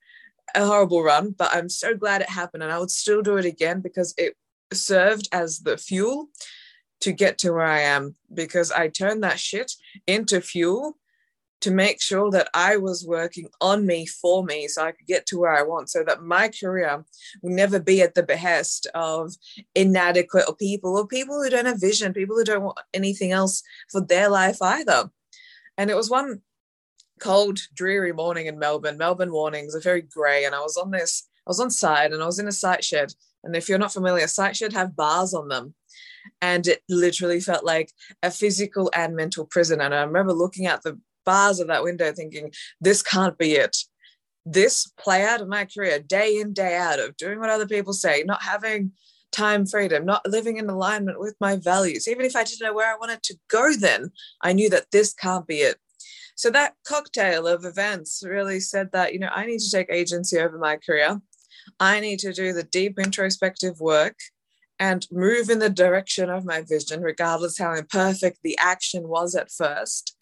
a 0.54 0.64
horrible 0.64 1.02
run, 1.02 1.34
but 1.36 1.50
I'm 1.52 1.68
so 1.68 1.94
glad 1.94 2.22
it 2.22 2.30
happened. 2.30 2.62
And 2.62 2.72
I 2.72 2.78
would 2.78 2.90
still 2.90 3.22
do 3.22 3.36
it 3.36 3.44
again 3.44 3.80
because 3.80 4.14
it 4.16 4.34
served 4.72 5.28
as 5.32 5.60
the 5.60 5.76
fuel 5.76 6.28
to 7.00 7.12
get 7.12 7.38
to 7.38 7.52
where 7.52 7.66
I 7.66 7.80
am 7.80 8.14
because 8.32 8.70
I 8.70 8.88
turned 8.88 9.22
that 9.22 9.40
shit 9.40 9.72
into 10.06 10.40
fuel 10.40 10.96
to 11.60 11.70
make 11.70 12.00
sure 12.00 12.30
that 12.30 12.48
I 12.54 12.76
was 12.76 13.06
working 13.06 13.48
on 13.60 13.86
me 13.86 14.06
for 14.06 14.44
me 14.44 14.66
so 14.68 14.82
I 14.82 14.92
could 14.92 15.06
get 15.06 15.26
to 15.26 15.38
where 15.38 15.52
I 15.52 15.62
want, 15.62 15.90
so 15.90 16.02
that 16.04 16.22
my 16.22 16.48
career 16.48 17.04
will 17.42 17.54
never 17.54 17.78
be 17.78 18.00
at 18.02 18.14
the 18.14 18.22
behest 18.22 18.86
of 18.94 19.32
inadequate 19.74 20.44
or 20.48 20.56
people 20.56 20.96
or 20.96 21.06
people 21.06 21.42
who 21.42 21.50
don't 21.50 21.66
have 21.66 21.80
vision, 21.80 22.12
people 22.12 22.36
who 22.36 22.44
don't 22.44 22.62
want 22.62 22.78
anything 22.94 23.32
else 23.32 23.62
for 23.90 24.00
their 24.00 24.28
life 24.28 24.60
either. 24.62 25.10
And 25.76 25.90
it 25.90 25.96
was 25.96 26.10
one 26.10 26.40
cold, 27.20 27.58
dreary 27.74 28.12
morning 28.12 28.46
in 28.46 28.58
Melbourne. 28.58 28.96
Melbourne 28.96 29.30
mornings 29.30 29.74
are 29.74 29.80
very 29.80 30.02
grey, 30.02 30.44
and 30.44 30.54
I 30.54 30.60
was 30.60 30.76
on 30.76 30.90
this, 30.90 31.28
I 31.46 31.50
was 31.50 31.60
on 31.60 31.70
site 31.70 32.12
and 32.12 32.22
I 32.22 32.26
was 32.26 32.38
in 32.38 32.48
a 32.48 32.52
site 32.52 32.84
shed. 32.84 33.12
And 33.44 33.56
if 33.56 33.68
you're 33.68 33.78
not 33.78 33.92
familiar, 33.92 34.26
site 34.26 34.56
shed 34.56 34.72
have 34.72 34.96
bars 34.96 35.32
on 35.32 35.48
them 35.48 35.74
and 36.40 36.66
it 36.66 36.82
literally 36.88 37.40
felt 37.40 37.64
like 37.64 37.92
a 38.22 38.30
physical 38.30 38.90
and 38.94 39.16
mental 39.16 39.44
prison. 39.44 39.80
And 39.80 39.94
I 39.94 40.02
remember 40.02 40.32
looking 40.32 40.66
at 40.66 40.82
the 40.82 40.98
bars 41.24 41.60
of 41.60 41.68
that 41.68 41.82
window 41.82 42.12
thinking, 42.12 42.52
this 42.80 43.02
can't 43.02 43.38
be 43.38 43.52
it. 43.52 43.76
This 44.46 44.86
play 44.98 45.24
out 45.24 45.40
of 45.40 45.48
my 45.48 45.66
career, 45.66 45.98
day 46.00 46.38
in, 46.38 46.52
day 46.52 46.76
out, 46.76 46.98
of 46.98 47.16
doing 47.16 47.38
what 47.38 47.50
other 47.50 47.66
people 47.66 47.92
say, 47.92 48.22
not 48.24 48.42
having 48.42 48.92
time 49.32 49.66
freedom, 49.66 50.04
not 50.04 50.28
living 50.28 50.56
in 50.56 50.68
alignment 50.68 51.20
with 51.20 51.36
my 51.40 51.56
values. 51.56 52.08
Even 52.08 52.24
if 52.24 52.34
I 52.34 52.44
didn't 52.44 52.66
know 52.66 52.74
where 52.74 52.92
I 52.92 52.98
wanted 52.98 53.22
to 53.24 53.38
go 53.48 53.72
then, 53.74 54.10
I 54.42 54.52
knew 54.52 54.70
that 54.70 54.90
this 54.90 55.12
can't 55.12 55.46
be 55.46 55.56
it. 55.58 55.76
So 56.34 56.50
that 56.50 56.74
cocktail 56.86 57.46
of 57.46 57.64
events 57.64 58.22
really 58.24 58.60
said 58.60 58.92
that, 58.92 59.12
you 59.12 59.18
know, 59.18 59.28
I 59.32 59.44
need 59.44 59.60
to 59.60 59.70
take 59.70 59.90
agency 59.90 60.38
over 60.38 60.58
my 60.58 60.78
career. 60.78 61.20
I 61.78 62.00
need 62.00 62.18
to 62.20 62.32
do 62.32 62.52
the 62.52 62.62
deep 62.62 62.98
introspective 62.98 63.78
work 63.78 64.16
and 64.78 65.06
move 65.12 65.50
in 65.50 65.58
the 65.58 65.68
direction 65.68 66.30
of 66.30 66.46
my 66.46 66.62
vision, 66.62 67.02
regardless 67.02 67.58
how 67.58 67.74
imperfect 67.74 68.38
the 68.42 68.56
action 68.58 69.06
was 69.08 69.34
at 69.34 69.50
first. 69.50 70.16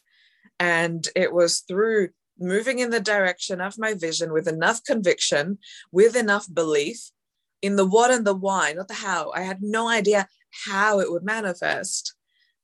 And 0.60 1.06
it 1.14 1.32
was 1.32 1.60
through 1.60 2.10
moving 2.38 2.78
in 2.78 2.90
the 2.90 3.00
direction 3.00 3.60
of 3.60 3.78
my 3.78 3.94
vision 3.94 4.32
with 4.32 4.48
enough 4.48 4.84
conviction, 4.84 5.58
with 5.92 6.16
enough 6.16 6.46
belief 6.52 7.10
in 7.62 7.76
the 7.76 7.86
what 7.86 8.10
and 8.10 8.26
the 8.26 8.34
why, 8.34 8.72
not 8.72 8.88
the 8.88 8.94
how. 8.94 9.32
I 9.34 9.42
had 9.42 9.62
no 9.62 9.88
idea 9.88 10.28
how 10.66 11.00
it 11.00 11.10
would 11.10 11.24
manifest. 11.24 12.14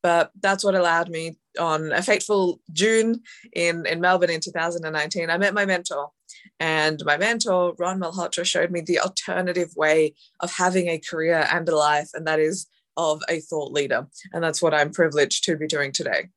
But 0.02 0.32
that's 0.40 0.62
what 0.62 0.74
allowed 0.74 1.08
me 1.08 1.38
on 1.58 1.90
a 1.90 2.02
fateful 2.02 2.60
June 2.72 3.22
in, 3.54 3.86
in 3.86 4.02
Melbourne 4.02 4.28
in 4.28 4.40
2019. 4.40 5.30
I 5.30 5.38
met 5.38 5.54
my 5.54 5.64
mentor, 5.64 6.10
and 6.60 7.02
my 7.06 7.16
mentor, 7.16 7.74
Ron 7.78 8.00
Malhotra, 8.00 8.44
showed 8.44 8.70
me 8.70 8.82
the 8.82 9.00
alternative 9.00 9.70
way 9.76 10.14
of 10.40 10.52
having 10.52 10.88
a 10.88 10.98
career 10.98 11.48
and 11.50 11.66
a 11.68 11.74
life, 11.74 12.10
and 12.12 12.26
that 12.26 12.38
is 12.38 12.66
of 12.98 13.22
a 13.30 13.40
thought 13.40 13.72
leader. 13.72 14.06
And 14.34 14.44
that's 14.44 14.60
what 14.60 14.74
I'm 14.74 14.92
privileged 14.92 15.42
to 15.44 15.56
be 15.56 15.66
doing 15.66 15.90
today. 15.90 16.28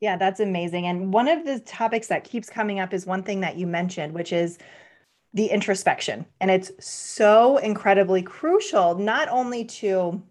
Yeah, 0.00 0.16
that's 0.16 0.40
amazing. 0.40 0.86
And 0.86 1.12
one 1.12 1.28
of 1.28 1.44
the 1.44 1.60
topics 1.60 2.08
that 2.08 2.24
keeps 2.24 2.48
coming 2.48 2.80
up 2.80 2.94
is 2.94 3.04
one 3.06 3.22
thing 3.22 3.40
that 3.40 3.56
you 3.56 3.66
mentioned, 3.66 4.14
which 4.14 4.32
is 4.32 4.58
the 5.34 5.46
introspection. 5.46 6.24
And 6.40 6.50
it's 6.50 6.72
so 6.84 7.58
incredibly 7.58 8.22
crucial, 8.22 8.96
not 8.96 9.28
only 9.28 9.64
to 9.66 10.22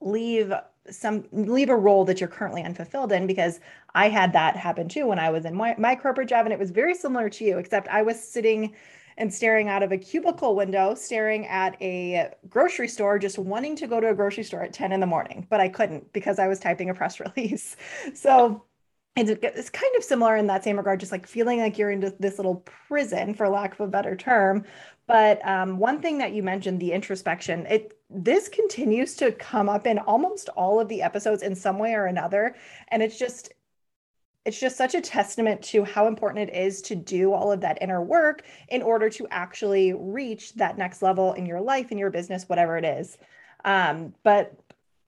leave 0.00 0.52
some 0.90 1.24
leave 1.32 1.68
a 1.68 1.76
role 1.76 2.04
that 2.06 2.18
you're 2.20 2.28
currently 2.28 2.62
unfulfilled 2.62 3.12
in 3.12 3.26
because 3.26 3.60
I 3.94 4.08
had 4.08 4.32
that 4.32 4.56
happen 4.56 4.88
too 4.88 5.06
when 5.06 5.18
I 5.18 5.28
was 5.28 5.44
in 5.44 5.54
my, 5.54 5.74
my 5.76 5.94
corporate 5.94 6.28
job 6.30 6.46
and 6.46 6.52
it 6.52 6.58
was 6.58 6.70
very 6.70 6.94
similar 6.94 7.28
to 7.28 7.44
you 7.44 7.58
except 7.58 7.88
I 7.88 8.00
was 8.00 8.18
sitting 8.22 8.74
and 9.18 9.34
staring 9.34 9.68
out 9.68 9.82
of 9.82 9.92
a 9.92 9.98
cubicle 9.98 10.56
window 10.56 10.94
staring 10.94 11.46
at 11.46 11.76
a 11.82 12.30
grocery 12.48 12.88
store 12.88 13.18
just 13.18 13.38
wanting 13.38 13.76
to 13.76 13.86
go 13.86 14.00
to 14.00 14.08
a 14.08 14.14
grocery 14.14 14.44
store 14.44 14.62
at 14.62 14.72
10 14.72 14.92
in 14.92 15.00
the 15.00 15.06
morning 15.06 15.46
but 15.50 15.60
I 15.60 15.68
couldn't 15.68 16.10
because 16.14 16.38
I 16.38 16.48
was 16.48 16.58
typing 16.58 16.88
a 16.88 16.94
press 16.94 17.20
release. 17.36 17.76
So 18.14 18.64
it's 19.26 19.70
kind 19.70 19.92
of 19.96 20.04
similar 20.04 20.36
in 20.36 20.46
that 20.46 20.64
same 20.64 20.76
regard, 20.76 21.00
just 21.00 21.12
like 21.12 21.26
feeling 21.26 21.60
like 21.60 21.78
you're 21.78 21.90
into 21.90 22.14
this 22.20 22.38
little 22.38 22.56
prison, 22.86 23.34
for 23.34 23.48
lack 23.48 23.72
of 23.74 23.80
a 23.80 23.86
better 23.86 24.14
term. 24.14 24.64
But 25.06 25.44
um, 25.46 25.78
one 25.78 26.00
thing 26.00 26.18
that 26.18 26.32
you 26.32 26.42
mentioned, 26.42 26.80
the 26.80 26.92
introspection, 26.92 27.66
it 27.66 27.98
this 28.10 28.48
continues 28.48 29.16
to 29.16 29.32
come 29.32 29.68
up 29.68 29.86
in 29.86 29.98
almost 29.98 30.48
all 30.50 30.80
of 30.80 30.88
the 30.88 31.02
episodes 31.02 31.42
in 31.42 31.54
some 31.54 31.78
way 31.78 31.94
or 31.94 32.06
another, 32.06 32.54
and 32.88 33.02
it's 33.02 33.18
just 33.18 33.52
it's 34.44 34.60
just 34.60 34.76
such 34.76 34.94
a 34.94 35.00
testament 35.00 35.60
to 35.60 35.84
how 35.84 36.06
important 36.06 36.48
it 36.48 36.54
is 36.56 36.80
to 36.82 36.94
do 36.94 37.32
all 37.32 37.52
of 37.52 37.60
that 37.60 37.78
inner 37.82 38.02
work 38.02 38.42
in 38.68 38.82
order 38.82 39.10
to 39.10 39.26
actually 39.30 39.92
reach 39.92 40.54
that 40.54 40.78
next 40.78 41.02
level 41.02 41.34
in 41.34 41.44
your 41.44 41.60
life, 41.60 41.92
in 41.92 41.98
your 41.98 42.10
business, 42.10 42.48
whatever 42.48 42.78
it 42.78 42.84
is. 42.84 43.18
Um, 43.64 44.14
but 44.22 44.54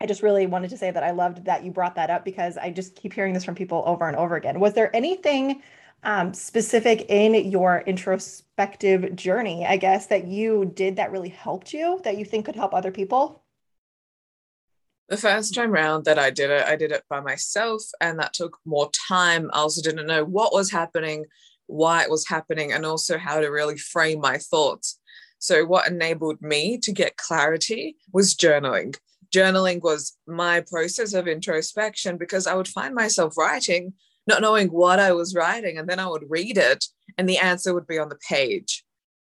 I 0.00 0.06
just 0.06 0.22
really 0.22 0.46
wanted 0.46 0.70
to 0.70 0.78
say 0.78 0.90
that 0.90 1.02
I 1.02 1.10
loved 1.10 1.44
that 1.44 1.62
you 1.62 1.70
brought 1.70 1.96
that 1.96 2.08
up 2.08 2.24
because 2.24 2.56
I 2.56 2.70
just 2.70 2.96
keep 2.96 3.12
hearing 3.12 3.34
this 3.34 3.44
from 3.44 3.54
people 3.54 3.82
over 3.86 4.08
and 4.08 4.16
over 4.16 4.34
again. 4.34 4.58
Was 4.58 4.72
there 4.72 4.94
anything 4.96 5.62
um, 6.02 6.32
specific 6.32 7.04
in 7.10 7.34
your 7.50 7.82
introspective 7.86 9.14
journey, 9.14 9.66
I 9.66 9.76
guess, 9.76 10.06
that 10.06 10.26
you 10.26 10.72
did 10.74 10.96
that 10.96 11.12
really 11.12 11.28
helped 11.28 11.74
you 11.74 12.00
that 12.04 12.16
you 12.16 12.24
think 12.24 12.46
could 12.46 12.56
help 12.56 12.72
other 12.72 12.90
people? 12.90 13.42
The 15.10 15.18
first 15.18 15.54
time 15.54 15.70
round 15.70 16.06
that 16.06 16.18
I 16.18 16.30
did 16.30 16.50
it, 16.50 16.66
I 16.66 16.76
did 16.76 16.92
it 16.92 17.02
by 17.10 17.20
myself, 17.20 17.82
and 18.00 18.18
that 18.20 18.32
took 18.32 18.56
more 18.64 18.90
time. 19.08 19.50
I 19.52 19.58
also 19.58 19.82
didn't 19.82 20.06
know 20.06 20.24
what 20.24 20.54
was 20.54 20.70
happening, 20.70 21.26
why 21.66 22.04
it 22.04 22.10
was 22.10 22.26
happening, 22.26 22.72
and 22.72 22.86
also 22.86 23.18
how 23.18 23.40
to 23.40 23.48
really 23.48 23.76
frame 23.76 24.20
my 24.20 24.38
thoughts. 24.38 24.98
So, 25.40 25.66
what 25.66 25.88
enabled 25.88 26.40
me 26.40 26.78
to 26.78 26.92
get 26.92 27.16
clarity 27.16 27.96
was 28.12 28.34
journaling 28.34 28.94
journaling 29.34 29.82
was 29.82 30.16
my 30.26 30.60
process 30.60 31.14
of 31.14 31.28
introspection 31.28 32.16
because 32.16 32.46
I 32.46 32.54
would 32.54 32.68
find 32.68 32.94
myself 32.94 33.36
writing, 33.36 33.94
not 34.26 34.42
knowing 34.42 34.68
what 34.68 34.98
I 34.98 35.12
was 35.12 35.34
writing, 35.34 35.78
and 35.78 35.88
then 35.88 35.98
I 35.98 36.08
would 36.08 36.24
read 36.28 36.58
it, 36.58 36.84
and 37.16 37.28
the 37.28 37.38
answer 37.38 37.74
would 37.74 37.86
be 37.86 37.98
on 37.98 38.08
the 38.08 38.18
page. 38.28 38.84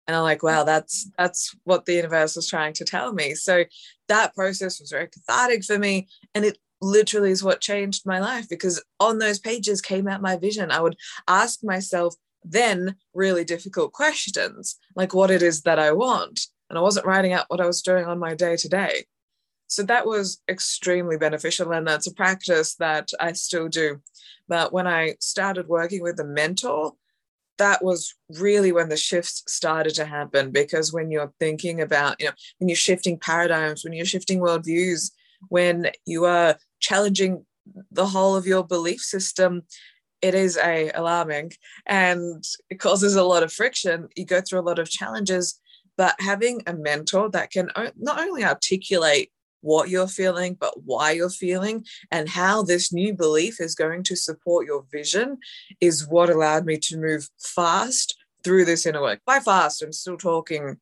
And 0.07 0.15
I'm 0.15 0.23
like, 0.23 0.43
wow, 0.43 0.65
that's 0.65 1.11
that's 1.17 1.55
what 1.65 1.87
the 1.87 1.95
universe 1.95 2.37
was 2.37 2.49
trying 2.49 2.75
to 2.75 2.85
tell 2.85 3.13
me. 3.13 3.35
So 3.35 3.65
that 4.09 4.35
process 4.35 4.81
was 4.81 4.91
very 4.91 5.09
cathartic 5.09 5.65
for 5.65 5.79
me, 5.79 6.09
and 6.35 6.45
it 6.45 6.59
literally 6.81 7.31
is 7.31 7.43
what 7.43 7.61
changed 7.61 8.07
my 8.07 8.21
life 8.21 8.49
because 8.49 8.83
on 9.01 9.19
those 9.19 9.39
pages 9.39 9.81
came 9.81 10.07
out 10.07 10.21
my 10.21 10.37
vision. 10.37 10.71
I 10.71 10.81
would 10.81 10.97
ask 11.27 11.65
myself 11.65 12.15
then 12.45 12.97
really 13.15 13.45
difficult 13.45 13.93
questions 13.93 14.77
like 14.95 15.15
what 15.15 15.31
it 15.31 15.43
is 15.43 15.63
that 15.63 15.79
I 15.79 15.93
want. 15.93 16.41
And 16.69 16.79
I 16.79 16.83
wasn't 16.83 17.07
writing 17.07 17.33
out 17.33 17.47
what 17.49 17.61
I 17.61 17.67
was 17.67 17.83
doing 17.83 18.05
on 18.05 18.19
my 18.19 18.35
day 18.35 18.57
to 18.57 18.69
day. 18.69 19.05
So 19.75 19.83
that 19.83 20.07
was 20.07 20.41
extremely 20.49 21.17
beneficial. 21.17 21.73
And 21.73 21.85
that's 21.85 22.07
a 22.07 22.15
practice 22.15 22.77
that 22.77 23.11
I 23.19 23.33
still 23.33 23.69
do. 23.69 24.01
But 24.47 24.73
when 24.73 24.87
I 24.87 25.17
started 25.19 25.67
working 25.67 26.01
with 26.01 26.21
a 26.21 26.25
mentor, 26.25 26.93
that 27.59 27.83
was 27.83 28.15
really 28.39 28.71
when 28.71 28.89
the 28.89 28.97
shifts 28.97 29.43
started 29.49 29.95
to 29.97 30.05
happen 30.05 30.53
because 30.53 30.93
when 30.93 31.11
you're 31.11 31.33
thinking 31.41 31.81
about, 31.81 32.21
you 32.21 32.27
know, 32.27 32.33
when 32.59 32.69
you're 32.69 32.77
shifting 32.77 33.19
paradigms, 33.19 33.83
when 33.83 33.93
you're 33.93 34.07
shifting 34.07 34.39
worldviews, 34.39 35.11
when 35.49 35.91
you 36.07 36.25
are 36.25 36.57
challenging 36.79 37.45
the 37.91 38.07
whole 38.07 38.37
of 38.37 38.47
your 38.47 38.65
belief 38.65 39.01
system, 39.01 39.63
it 40.23 40.35
is 40.35 40.57
a 40.57 40.93
alarming 40.95 41.51
and 41.87 42.45
it 42.71 42.79
causes 42.79 43.17
a 43.17 43.25
lot 43.25 43.43
of 43.43 43.53
friction. 43.53 44.09
You 44.15 44.25
go 44.25 44.41
through 44.41 44.61
a 44.61 44.69
lot 44.69 44.79
of 44.79 44.89
challenges, 44.89 45.61
but 45.97 46.15
having 46.21 46.63
a 46.69 46.75
mentor 46.75 47.29
that 47.31 47.51
can 47.51 47.71
not 47.97 48.21
only 48.21 48.45
articulate 48.45 49.33
what 49.65 49.89
you're 49.89 50.07
feeling, 50.07 50.57
but 50.61 50.85
why 50.85 51.11
you're 51.13 51.31
feeling, 51.31 51.85
and 52.11 52.29
how 52.29 52.63
this 52.63 52.93
new 52.93 53.15
belief 53.15 53.61
is 53.61 53.75
going 53.75 54.03
to 54.05 54.17
support 54.17 54.67
your 54.67 54.85
vision 54.93 55.39
is 55.81 56.07
what 56.07 56.31
allowed 56.31 56.67
me 56.67 56.77
to 56.79 56.99
move 56.99 57.29
fast 57.41 58.17
through 58.45 58.67
this 58.67 58.85
inner 58.85 59.01
work. 59.01 59.21
By 59.27 59.41
fast, 59.41 59.83
I'm 59.83 59.93
still 59.93 60.19
talking 60.19 60.77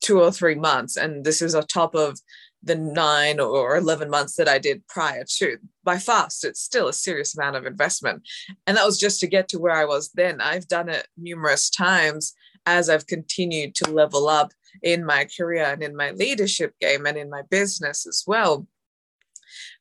two 0.00 0.20
or 0.20 0.30
three 0.30 0.54
months, 0.54 0.96
and 0.96 1.24
this 1.24 1.42
is 1.42 1.54
on 1.54 1.66
top 1.66 1.94
of 1.94 2.20
the 2.62 2.76
nine 2.76 3.40
or 3.40 3.76
11 3.76 4.10
months 4.10 4.36
that 4.36 4.48
I 4.48 4.58
did 4.58 4.86
prior 4.86 5.24
to. 5.38 5.56
By 5.82 5.98
fast, 5.98 6.44
it's 6.44 6.60
still 6.60 6.88
a 6.88 6.92
serious 6.92 7.36
amount 7.36 7.56
of 7.56 7.66
investment. 7.66 8.22
And 8.66 8.76
that 8.76 8.84
was 8.84 8.98
just 8.98 9.18
to 9.20 9.26
get 9.26 9.48
to 9.48 9.58
where 9.58 9.74
I 9.74 9.86
was 9.86 10.10
then. 10.14 10.40
I've 10.40 10.68
done 10.68 10.88
it 10.88 11.06
numerous 11.16 11.70
times 11.70 12.34
as 12.66 12.90
I've 12.90 13.06
continued 13.06 13.74
to 13.76 13.90
level 13.90 14.28
up 14.28 14.52
in 14.82 15.04
my 15.04 15.26
career 15.36 15.64
and 15.64 15.82
in 15.82 15.96
my 15.96 16.10
leadership 16.12 16.74
game 16.80 17.06
and 17.06 17.16
in 17.16 17.30
my 17.30 17.42
business 17.50 18.06
as 18.06 18.24
well. 18.26 18.66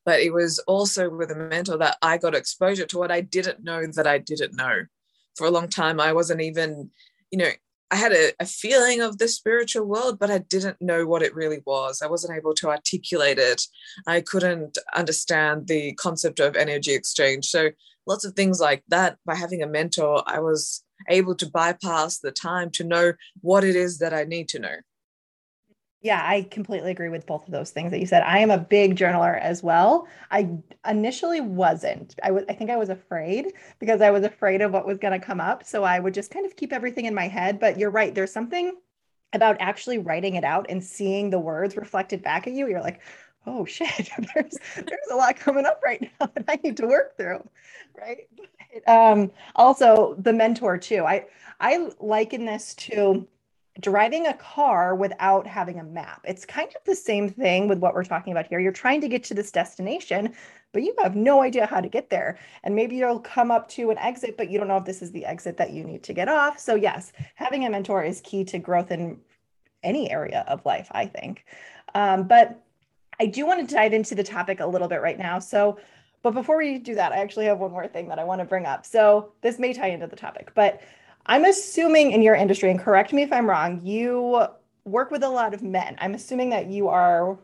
But 0.06 0.22
it 0.22 0.34
was 0.34 0.60
also 0.60 1.10
with 1.10 1.32
a 1.32 1.36
mentor 1.36 1.78
that 1.78 1.98
I 2.02 2.18
got 2.18 2.36
exposure 2.36 2.86
to 2.88 2.98
what 2.98 3.12
I 3.12 3.22
didn't 3.22 3.64
know 3.64 3.86
that 3.86 4.08
I 4.08 4.18
didn't 4.18 4.56
know. 4.56 4.86
For 5.36 5.48
a 5.48 5.52
long 5.52 5.70
time, 5.70 6.00
I 6.00 6.14
wasn't 6.14 6.42
even, 6.42 6.90
you 7.32 7.38
know, 7.38 7.52
I 7.92 7.96
had 7.96 8.12
a, 8.12 8.34
a, 8.40 8.46
feeling 8.46 9.02
of 9.02 9.18
the 9.18 9.28
spiritual 9.28 9.86
world, 9.86 10.20
but 10.20 10.30
I 10.30 10.40
didn't 10.40 10.80
know 10.80 11.08
what 11.08 11.24
it 11.24 11.34
really 11.34 11.62
was. 11.66 12.02
I 12.02 12.08
wasn't 12.08 12.38
able 12.38 12.54
to 12.56 12.70
articulate 12.70 13.40
it. 13.40 13.64
I 14.06 14.22
couldn't 14.22 14.78
understand 14.96 15.68
the 15.68 15.94
concept 15.94 16.40
of 16.40 16.56
energy 16.56 16.94
exchange. 16.94 17.48
So, 17.48 17.70
lots 18.06 18.26
of 18.26 18.34
things 18.34 18.60
like 18.60 18.84
that. 18.90 19.18
By 19.26 19.36
having 19.36 19.64
a 19.64 19.68
mentor, 19.68 20.24
I 20.28 20.40
was 20.40 20.84
able 21.08 21.36
to 21.36 21.50
bypass 21.50 22.20
the 22.20 22.32
time 22.32 22.70
to 22.72 22.84
know 22.84 23.14
what 23.42 23.64
it 23.64 23.76
is 23.76 24.00
that 24.00 24.14
I 24.14 24.24
need 24.24 24.50
to 24.50 24.60
know. 24.60 24.76
Yeah, 26.02 26.22
I 26.26 26.44
completely 26.44 26.92
agree 26.92 27.10
with 27.10 27.26
both 27.26 27.46
of 27.46 27.52
those 27.52 27.72
things 27.72 27.92
that 27.92 28.00
you 28.00 28.06
said. 28.06 28.24
I 28.24 28.40
am 28.40 28.52
a 28.52 28.58
big 28.58 28.96
journaler 28.96 29.38
as 29.38 29.62
well. 29.62 30.08
I 30.32 30.50
initially 30.88 31.42
wasn't. 31.42 32.16
I 32.24 32.32
was 32.32 32.46
I 32.48 32.54
think 32.54 32.70
I 32.70 32.78
was 32.78 32.88
afraid 32.88 33.54
because 33.80 34.02
I 34.02 34.10
was 34.10 34.24
afraid 34.24 34.62
of 34.62 34.72
what 34.72 34.88
was 34.88 34.98
going 34.98 35.20
to 35.20 35.26
come 35.26 35.42
up, 35.42 35.66
so 35.66 35.84
I 35.84 36.00
would 36.00 36.14
just 36.14 36.32
kind 36.32 36.46
of 36.46 36.56
keep 36.56 36.72
everything 36.72 37.04
in 37.04 37.14
my 37.14 37.28
head, 37.28 37.60
but 37.60 37.78
you're 37.78 37.90
right. 37.90 38.16
There's 38.16 38.32
something 38.32 38.78
about 39.34 39.58
actually 39.60 39.98
writing 39.98 40.36
it 40.36 40.46
out 40.46 40.68
and 40.70 40.84
seeing 40.84 41.30
the 41.30 41.40
words 41.40 41.76
reflected 41.76 42.24
back 42.24 42.48
at 42.48 42.54
you. 42.54 42.70
You're 42.70 42.82
like, 42.82 43.02
"Oh 43.46 43.66
shit, 43.76 44.10
there's 44.36 44.58
there's 44.76 45.12
a 45.12 45.16
lot 45.16 45.36
coming 45.36 45.66
up 45.66 45.82
right 45.84 46.10
now 46.20 46.28
that 46.34 46.46
I 46.48 46.60
need 46.64 46.78
to 46.78 46.88
work 46.88 47.18
through." 47.18 47.46
Right? 47.98 48.28
Um, 48.88 49.32
also 49.56 50.16
the 50.20 50.34
mentor 50.34 50.78
too. 50.78 51.06
I 51.06 51.26
I 51.60 51.90
liken 52.00 52.46
this 52.46 52.74
to 52.76 53.28
driving 53.80 54.28
a 54.28 54.34
car 54.34 54.96
without 54.96 55.48
having 55.48 55.80
a 55.80 55.84
map. 55.84 56.22
It's 56.28 56.46
kind 56.46 56.70
of 56.70 56.84
the 56.86 56.96
same 56.96 57.30
thing 57.30 57.68
with 57.68 57.80
what 57.80 57.94
we're 57.94 58.04
talking 58.04 58.34
about 58.34 58.48
here. 58.48 58.60
You're 58.60 58.72
trying 58.72 59.02
to 59.02 59.08
get 59.08 59.24
to 59.26 59.34
this 59.34 59.52
destination, 59.52 60.34
but 60.74 60.84
you 60.84 60.94
have 61.02 61.16
no 61.16 61.42
idea 61.42 61.66
how 61.66 61.80
to 61.80 61.88
get 61.88 62.10
there. 62.10 62.38
And 62.64 62.76
maybe 62.76 62.98
you'll 62.98 63.20
come 63.20 63.52
up 63.52 63.70
to 63.70 63.90
an 63.92 63.98
exit, 63.98 64.38
but 64.38 64.50
you 64.50 64.58
don't 64.58 64.68
know 64.68 64.78
if 64.78 64.86
this 64.86 65.02
is 65.02 65.12
the 65.12 65.26
exit 65.26 65.58
that 65.58 65.72
you 65.72 65.84
need 65.84 66.04
to 66.04 66.14
get 66.14 66.28
off. 66.28 66.60
So, 66.60 66.76
yes, 66.76 67.14
having 67.36 67.66
a 67.66 67.70
mentor 67.70 68.04
is 68.04 68.22
key 68.22 68.44
to 68.46 68.60
growth 68.60 68.92
in 68.92 69.20
any 69.82 70.12
area 70.12 70.44
of 70.48 70.66
life, 70.66 70.90
I 70.92 71.06
think. 71.06 71.46
Um, 71.96 72.28
but 72.28 72.62
I 73.20 73.26
do 73.28 73.46
want 73.46 73.68
to 73.68 73.74
dive 73.74 73.94
into 73.94 74.16
the 74.16 74.24
topic 74.24 74.60
a 74.60 74.66
little 74.66 74.88
bit 74.88 75.02
right 75.02 75.18
now. 75.18 75.40
So, 75.40 75.80
but 76.22 76.32
before 76.32 76.58
we 76.58 76.80
do 76.80 76.96
that, 76.96 77.12
I 77.12 77.18
actually 77.18 77.46
have 77.46 77.60
one 77.60 77.72
more 77.72 77.88
thing 77.88 78.08
that 78.10 78.20
I 78.20 78.24
want 78.24 78.40
to 78.40 78.46
bring 78.46 78.66
up. 78.66 78.86
So 78.86 79.32
this 79.42 79.60
may 79.60 79.74
tie 79.74 79.90
into 79.90 80.08
the 80.08 80.16
topic, 80.16 80.52
but 80.54 80.82
I'm 81.26 81.46
assuming 81.46 82.12
in 82.12 82.22
your 82.22 82.36
industry, 82.36 82.72
and 82.72 82.80
correct 82.80 83.14
me 83.14 83.22
if 83.22 83.32
I'm 83.32 83.50
wrong, 83.50 83.86
you 83.86 84.46
work 84.86 85.12
with 85.12 85.24
a 85.24 85.30
lot 85.30 85.54
of 85.54 85.62
men. 85.62 85.96
I'm 86.00 86.16
assuming 86.16 86.50
that 86.50 86.68
you 86.68 86.88
are 86.88 87.38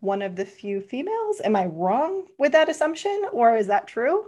one 0.00 0.22
of 0.22 0.36
the 0.36 0.44
few 0.44 0.80
females. 0.80 1.40
Am 1.42 1.56
I 1.56 1.66
wrong 1.66 2.26
with 2.38 2.52
that 2.52 2.68
assumption, 2.68 3.24
or 3.32 3.56
is 3.56 3.66
that 3.66 3.86
true? 3.86 4.26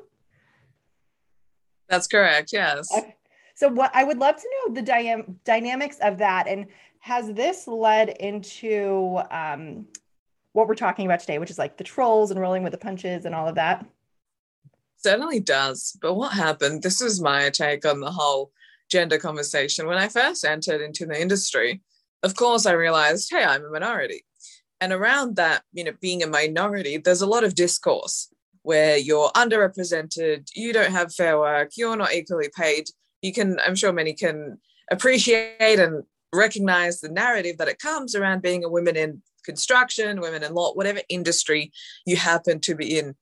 That's 1.89 2.07
correct. 2.07 2.53
Yes. 2.53 2.91
Okay. 2.97 3.17
So, 3.55 3.69
what 3.69 3.91
I 3.95 4.05
would 4.05 4.19
love 4.19 4.37
to 4.37 4.49
know 4.67 4.75
the 4.75 4.83
dy- 4.83 5.25
dynamics 5.45 5.99
of 6.01 6.19
that, 6.19 6.49
and 6.49 6.67
has 7.01 7.33
this 7.33 7.67
led 7.67 8.11
into 8.11 9.21
um, 9.31 9.87
what 10.53 10.69
we're 10.69 10.75
talking 10.75 11.07
about 11.07 11.21
today, 11.21 11.39
which 11.39 11.51
is 11.51 11.59
like 11.59 11.77
the 11.77 11.85
trolls 11.85 12.31
and 12.31 12.41
rolling 12.41 12.63
with 12.63 12.73
the 12.73 12.79
punches 12.79 13.25
and 13.25 13.35
all 13.35 13.49
of 13.49 13.55
that? 13.55 13.87
Certainly 14.99 15.41
does. 15.41 15.97
But 16.01 16.15
what 16.15 16.33
happened? 16.33 16.83
This 16.83 17.01
is 17.01 17.21
my 17.21 17.51
take 17.51 17.85
on 17.85 18.01
the 18.01 18.11
whole 18.11 18.53
gender 18.91 19.19
conversation. 19.19 19.87
When 19.87 19.99
I 19.99 20.09
first 20.09 20.45
entered 20.45 20.81
into 20.81 21.07
the 21.07 21.21
industry, 21.21 21.81
of 22.23 22.37
course, 22.37 22.67
I 22.67 22.73
realized, 22.73 23.31
hey, 23.31 23.43
I'm 23.43 23.65
a 23.65 23.71
minority. 23.71 24.25
And 24.81 24.93
around 24.93 25.37
that, 25.37 25.63
you 25.73 25.85
know, 25.85 25.93
being 26.01 26.23
a 26.23 26.27
minority, 26.27 26.99
there's 26.99 27.23
a 27.23 27.27
lot 27.27 27.45
of 27.45 27.55
discourse 27.55 28.29
where 28.63 28.97
you're 28.97 29.31
underrepresented, 29.31 30.49
you 30.55 30.73
don't 30.73 30.93
have 30.93 31.15
fair 31.15 31.39
work, 31.39 31.73
you're 31.77 31.97
not 31.97 32.13
equally 32.13 32.49
paid. 32.57 32.89
You 33.23 33.33
can, 33.33 33.59
I'm 33.65 33.75
sure 33.75 33.93
many 33.93 34.13
can 34.13 34.59
appreciate 34.91 35.79
and 35.79 36.05
recognize 36.33 37.01
the 37.01 37.09
narrative 37.09 37.59
that 37.59 37.69
it 37.69 37.79
comes 37.79 38.15
around 38.15 38.43
being 38.43 38.65
a 38.65 38.69
woman 38.69 38.97
in 38.97 39.23
construction, 39.45 40.21
women 40.21 40.43
in 40.43 40.55
law, 40.55 40.73
whatever 40.73 41.01
industry 41.09 41.73
you 42.07 42.17
happen 42.17 42.61
to 42.61 42.75
be 42.75 42.99
in. 42.99 43.15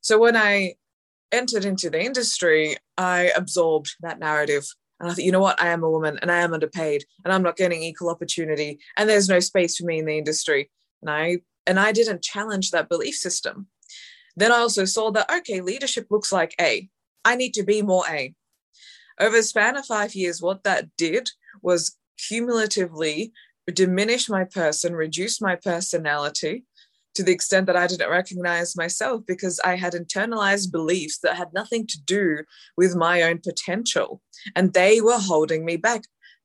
So 0.00 0.18
when 0.18 0.36
I 0.36 0.74
entered 1.32 1.64
into 1.64 1.90
the 1.90 2.02
industry, 2.02 2.76
I 2.96 3.32
absorbed 3.36 3.96
that 4.00 4.18
narrative. 4.18 4.66
And 4.98 5.10
I 5.10 5.14
thought, 5.14 5.24
you 5.24 5.32
know 5.32 5.40
what? 5.40 5.60
I 5.60 5.68
am 5.68 5.82
a 5.82 5.90
woman 5.90 6.18
and 6.20 6.30
I 6.30 6.38
am 6.38 6.52
underpaid 6.52 7.04
and 7.24 7.32
I'm 7.32 7.42
not 7.42 7.56
getting 7.56 7.82
equal 7.82 8.10
opportunity 8.10 8.80
and 8.96 9.08
there's 9.08 9.28
no 9.28 9.40
space 9.40 9.76
for 9.76 9.84
me 9.86 9.98
in 9.98 10.04
the 10.04 10.18
industry. 10.18 10.70
And 11.00 11.10
I 11.10 11.38
and 11.66 11.78
I 11.78 11.92
didn't 11.92 12.22
challenge 12.22 12.70
that 12.70 12.88
belief 12.88 13.14
system. 13.14 13.68
Then 14.36 14.52
I 14.52 14.56
also 14.56 14.84
saw 14.84 15.10
that 15.12 15.30
okay, 15.32 15.60
leadership 15.60 16.06
looks 16.10 16.32
like 16.32 16.54
A. 16.60 16.88
I 17.24 17.36
need 17.36 17.54
to 17.54 17.62
be 17.62 17.82
more 17.82 18.04
A. 18.08 18.34
Over 19.18 19.36
the 19.36 19.42
span 19.42 19.76
of 19.76 19.86
five 19.86 20.14
years, 20.14 20.42
what 20.42 20.64
that 20.64 20.88
did 20.96 21.30
was 21.62 21.96
cumulatively 22.28 23.32
diminish 23.70 24.28
my 24.28 24.44
person, 24.44 24.94
reduce 24.94 25.40
my 25.40 25.56
personality, 25.56 26.64
to 27.14 27.22
the 27.22 27.32
extent 27.32 27.66
that 27.66 27.76
I 27.76 27.86
didn't 27.86 28.10
recognize 28.10 28.76
myself 28.76 29.22
because 29.26 29.60
I 29.60 29.76
had 29.76 29.94
internalized 29.94 30.70
beliefs 30.70 31.18
that 31.18 31.36
had 31.36 31.52
nothing 31.52 31.86
to 31.88 32.00
do 32.02 32.44
with 32.76 32.94
my 32.94 33.22
own 33.22 33.38
potential. 33.38 34.22
And 34.54 34.72
they 34.72 35.00
were 35.00 35.18
holding 35.18 35.64
me 35.64 35.76
back. 35.76 36.02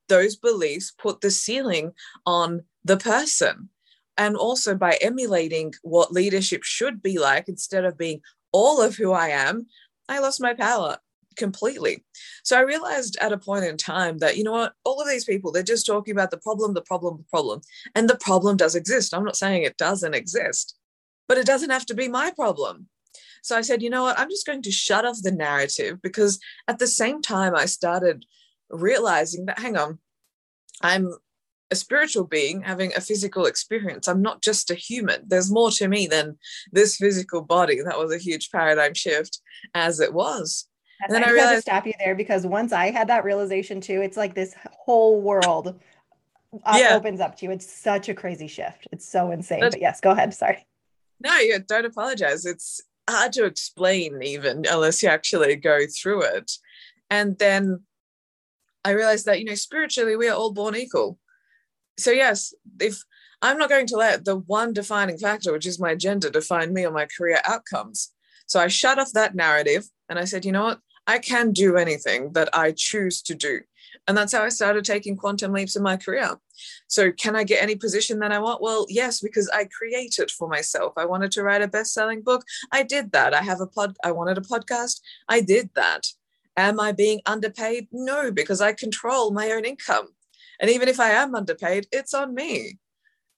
Those 0.09 0.35
beliefs 0.35 0.91
put 0.97 1.21
the 1.21 1.31
ceiling 1.31 1.93
on 2.25 2.63
the 2.83 2.97
person. 2.97 3.69
And 4.17 4.35
also 4.35 4.75
by 4.75 4.97
emulating 5.01 5.73
what 5.81 6.11
leadership 6.11 6.63
should 6.63 7.01
be 7.01 7.19
like 7.19 7.47
instead 7.47 7.85
of 7.85 7.97
being 7.97 8.21
all 8.51 8.81
of 8.81 8.95
who 8.95 9.11
I 9.11 9.29
am, 9.29 9.67
I 10.07 10.19
lost 10.19 10.41
my 10.41 10.53
power 10.53 10.97
completely. 11.35 12.03
So 12.43 12.57
I 12.57 12.61
realized 12.61 13.17
at 13.21 13.31
a 13.31 13.37
point 13.37 13.65
in 13.65 13.77
time 13.77 14.17
that, 14.19 14.37
you 14.37 14.43
know 14.43 14.51
what, 14.51 14.73
all 14.83 15.01
of 15.01 15.07
these 15.07 15.25
people, 15.25 15.51
they're 15.51 15.63
just 15.63 15.85
talking 15.85 16.13
about 16.13 16.31
the 16.31 16.37
problem, 16.37 16.73
the 16.73 16.81
problem, 16.81 17.17
the 17.17 17.29
problem. 17.29 17.61
And 17.95 18.09
the 18.09 18.17
problem 18.17 18.57
does 18.57 18.75
exist. 18.75 19.13
I'm 19.13 19.23
not 19.23 19.37
saying 19.37 19.63
it 19.63 19.77
doesn't 19.77 20.13
exist, 20.13 20.77
but 21.27 21.37
it 21.37 21.45
doesn't 21.45 21.69
have 21.69 21.85
to 21.87 21.93
be 21.93 22.07
my 22.07 22.31
problem. 22.31 22.87
So 23.41 23.55
I 23.55 23.61
said, 23.61 23.83
you 23.83 23.89
know 23.89 24.03
what, 24.03 24.17
I'm 24.17 24.29
just 24.29 24.45
going 24.45 24.63
to 24.63 24.71
shut 24.71 25.05
off 25.05 25.21
the 25.21 25.31
narrative 25.31 26.01
because 26.01 26.39
at 26.67 26.79
the 26.79 26.87
same 26.87 27.21
time, 27.21 27.55
I 27.55 27.65
started 27.65 28.25
realizing 28.69 29.45
that, 29.45 29.59
hang 29.59 29.77
on, 29.77 29.99
I'm 30.81 31.13
a 31.71 31.75
spiritual 31.75 32.25
being 32.25 32.61
having 32.61 32.91
a 32.95 33.01
physical 33.01 33.45
experience. 33.45 34.07
I'm 34.07 34.21
not 34.21 34.41
just 34.41 34.71
a 34.71 34.75
human. 34.75 35.21
There's 35.27 35.51
more 35.51 35.71
to 35.71 35.87
me 35.87 36.07
than 36.07 36.37
this 36.71 36.97
physical 36.97 37.41
body. 37.41 37.81
That 37.81 37.97
was 37.97 38.13
a 38.13 38.17
huge 38.17 38.51
paradigm 38.51 38.93
shift 38.93 39.39
as 39.73 39.99
it 39.99 40.13
was. 40.13 40.67
And 41.01 41.13
then 41.13 41.23
I, 41.23 41.27
I 41.29 41.31
realized 41.31 41.55
to 41.65 41.71
stop 41.71 41.85
you 41.85 41.93
there 41.99 42.15
because 42.15 42.45
once 42.45 42.71
I 42.71 42.91
had 42.91 43.07
that 43.09 43.23
realization 43.23 43.81
too, 43.81 44.01
it's 44.01 44.17
like 44.17 44.33
this 44.33 44.55
whole 44.71 45.21
world 45.21 45.79
uh, 46.63 46.77
yeah. 46.79 46.95
opens 46.95 47.19
up 47.19 47.37
to 47.37 47.45
you. 47.45 47.51
It's 47.51 47.71
such 47.71 48.09
a 48.09 48.13
crazy 48.13 48.47
shift. 48.47 48.87
It's 48.91 49.07
so 49.07 49.31
insane. 49.31 49.59
But, 49.59 49.73
but 49.73 49.81
yes, 49.81 50.01
go 50.01 50.11
ahead. 50.11 50.33
Sorry. 50.33 50.65
No, 51.19 51.37
you 51.37 51.59
don't 51.59 51.85
apologize. 51.85 52.45
It's 52.45 52.81
hard 53.09 53.33
to 53.33 53.45
explain 53.45 54.21
even 54.21 54.65
unless 54.69 55.03
you 55.03 55.09
actually 55.09 55.55
go 55.55 55.79
through 55.87 56.23
it. 56.23 56.51
And 57.09 57.37
then 57.37 57.83
I 58.83 58.91
realized 58.91 59.25
that, 59.25 59.39
you 59.39 59.45
know, 59.45 59.55
spiritually 59.55 60.15
we 60.15 60.27
are 60.27 60.35
all 60.35 60.53
born 60.53 60.75
equal. 60.75 61.19
So 61.97 62.11
yes, 62.11 62.53
if 62.79 63.01
I'm 63.41 63.57
not 63.57 63.69
going 63.69 63.87
to 63.87 63.97
let 63.97 64.25
the 64.25 64.37
one 64.37 64.73
defining 64.73 65.17
factor, 65.17 65.51
which 65.51 65.65
is 65.65 65.79
my 65.79 65.95
gender, 65.95 66.29
define 66.29 66.73
me 66.73 66.85
or 66.85 66.91
my 66.91 67.07
career 67.17 67.39
outcomes. 67.45 68.11
So 68.47 68.59
I 68.59 68.67
shut 68.67 68.99
off 68.99 69.11
that 69.13 69.35
narrative 69.35 69.85
and 70.09 70.19
I 70.19 70.25
said, 70.25 70.45
you 70.45 70.51
know 70.51 70.63
what? 70.63 70.79
I 71.07 71.19
can 71.19 71.51
do 71.51 71.77
anything 71.77 72.33
that 72.33 72.49
I 72.53 72.73
choose 72.75 73.21
to 73.23 73.35
do. 73.35 73.61
And 74.07 74.17
that's 74.17 74.33
how 74.33 74.43
I 74.43 74.49
started 74.49 74.85
taking 74.85 75.15
quantum 75.15 75.51
leaps 75.51 75.75
in 75.75 75.83
my 75.83 75.97
career. 75.97 76.37
So, 76.87 77.11
can 77.11 77.35
I 77.35 77.43
get 77.43 77.61
any 77.61 77.75
position 77.75 78.19
that 78.19 78.31
I 78.31 78.39
want? 78.39 78.61
Well, 78.61 78.85
yes, 78.89 79.19
because 79.19 79.49
I 79.49 79.65
created 79.65 80.31
for 80.31 80.47
myself. 80.47 80.93
I 80.97 81.05
wanted 81.05 81.31
to 81.33 81.43
write 81.43 81.61
a 81.61 81.67
best 81.67 81.93
selling 81.93 82.21
book. 82.21 82.43
I 82.71 82.83
did 82.83 83.11
that. 83.11 83.33
I 83.33 83.41
have 83.41 83.61
a 83.61 83.67
pod, 83.67 83.97
I 84.03 84.11
wanted 84.11 84.37
a 84.37 84.41
podcast. 84.41 85.01
I 85.27 85.41
did 85.41 85.69
that. 85.75 86.07
Am 86.57 86.79
I 86.79 86.91
being 86.91 87.21
underpaid? 87.25 87.87
No, 87.91 88.31
because 88.31 88.61
I 88.61 88.73
control 88.73 89.31
my 89.31 89.51
own 89.51 89.65
income. 89.65 90.09
And 90.59 90.69
even 90.69 90.87
if 90.87 90.99
I 90.99 91.09
am 91.09 91.35
underpaid, 91.35 91.87
it's 91.91 92.13
on 92.13 92.33
me. 92.33 92.79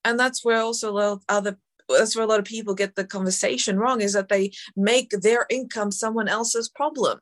And 0.04 0.18
that's 0.18 0.44
where 0.44 0.60
also 0.60 1.20
other 1.28 1.58
that's 1.88 2.14
where 2.14 2.24
a 2.24 2.28
lot 2.28 2.38
of 2.38 2.44
people 2.44 2.74
get 2.74 2.96
the 2.96 3.04
conversation 3.04 3.78
wrong 3.78 4.02
is 4.02 4.12
that 4.12 4.28
they 4.28 4.52
make 4.76 5.08
their 5.10 5.46
income 5.48 5.90
someone 5.90 6.28
else's 6.28 6.68
problem 6.68 7.18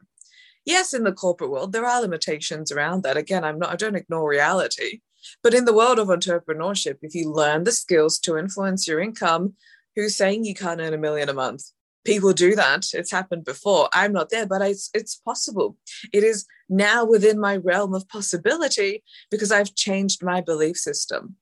yes 0.66 0.92
in 0.92 1.04
the 1.04 1.12
corporate 1.12 1.50
world 1.50 1.72
there 1.72 1.86
are 1.86 2.02
limitations 2.02 2.70
around 2.70 3.02
that. 3.02 3.16
Again 3.16 3.44
i'm 3.44 3.58
not 3.58 3.70
i 3.70 3.76
don't 3.76 3.96
ignore 3.96 4.28
reality. 4.28 5.00
But 5.42 5.54
in 5.54 5.64
the 5.64 5.74
world 5.74 5.98
of 5.98 6.08
entrepreneurship 6.08 6.98
if 7.02 7.14
you 7.14 7.32
learn 7.32 7.64
the 7.64 7.72
skills 7.72 8.18
to 8.20 8.36
influence 8.36 8.86
your 8.86 9.00
income 9.00 9.54
who's 9.94 10.16
saying 10.16 10.44
you 10.44 10.54
can't 10.54 10.80
earn 10.80 10.92
a 10.92 10.98
million 10.98 11.28
a 11.28 11.34
month? 11.34 11.64
People 12.04 12.32
do 12.32 12.54
that. 12.54 12.86
It's 12.92 13.10
happened 13.10 13.44
before. 13.44 13.88
I'm 13.94 14.12
not 14.12 14.30
there 14.30 14.46
but 14.46 14.60
it's, 14.62 14.90
it's 14.92 15.16
possible. 15.16 15.76
It 16.12 16.22
is 16.22 16.46
now 16.68 17.04
within 17.04 17.40
my 17.40 17.56
realm 17.56 17.94
of 17.94 18.08
possibility 18.08 19.04
because 19.30 19.52
i've 19.52 19.74
changed 19.74 20.22
my 20.22 20.40
belief 20.40 20.76
system. 20.76 21.36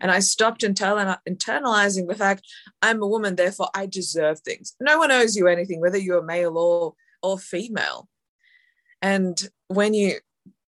And 0.00 0.10
I 0.10 0.20
stopped 0.20 0.62
internalizing 0.62 2.08
the 2.08 2.14
fact 2.16 2.46
I'm 2.82 3.02
a 3.02 3.06
woman, 3.06 3.36
therefore 3.36 3.68
I 3.74 3.86
deserve 3.86 4.40
things. 4.40 4.74
No 4.80 4.98
one 4.98 5.12
owes 5.12 5.36
you 5.36 5.48
anything, 5.48 5.80
whether 5.80 5.98
you're 5.98 6.22
male 6.22 6.56
or, 6.58 6.94
or 7.22 7.38
female. 7.38 8.08
And 9.02 9.40
when 9.68 9.94
you 9.94 10.18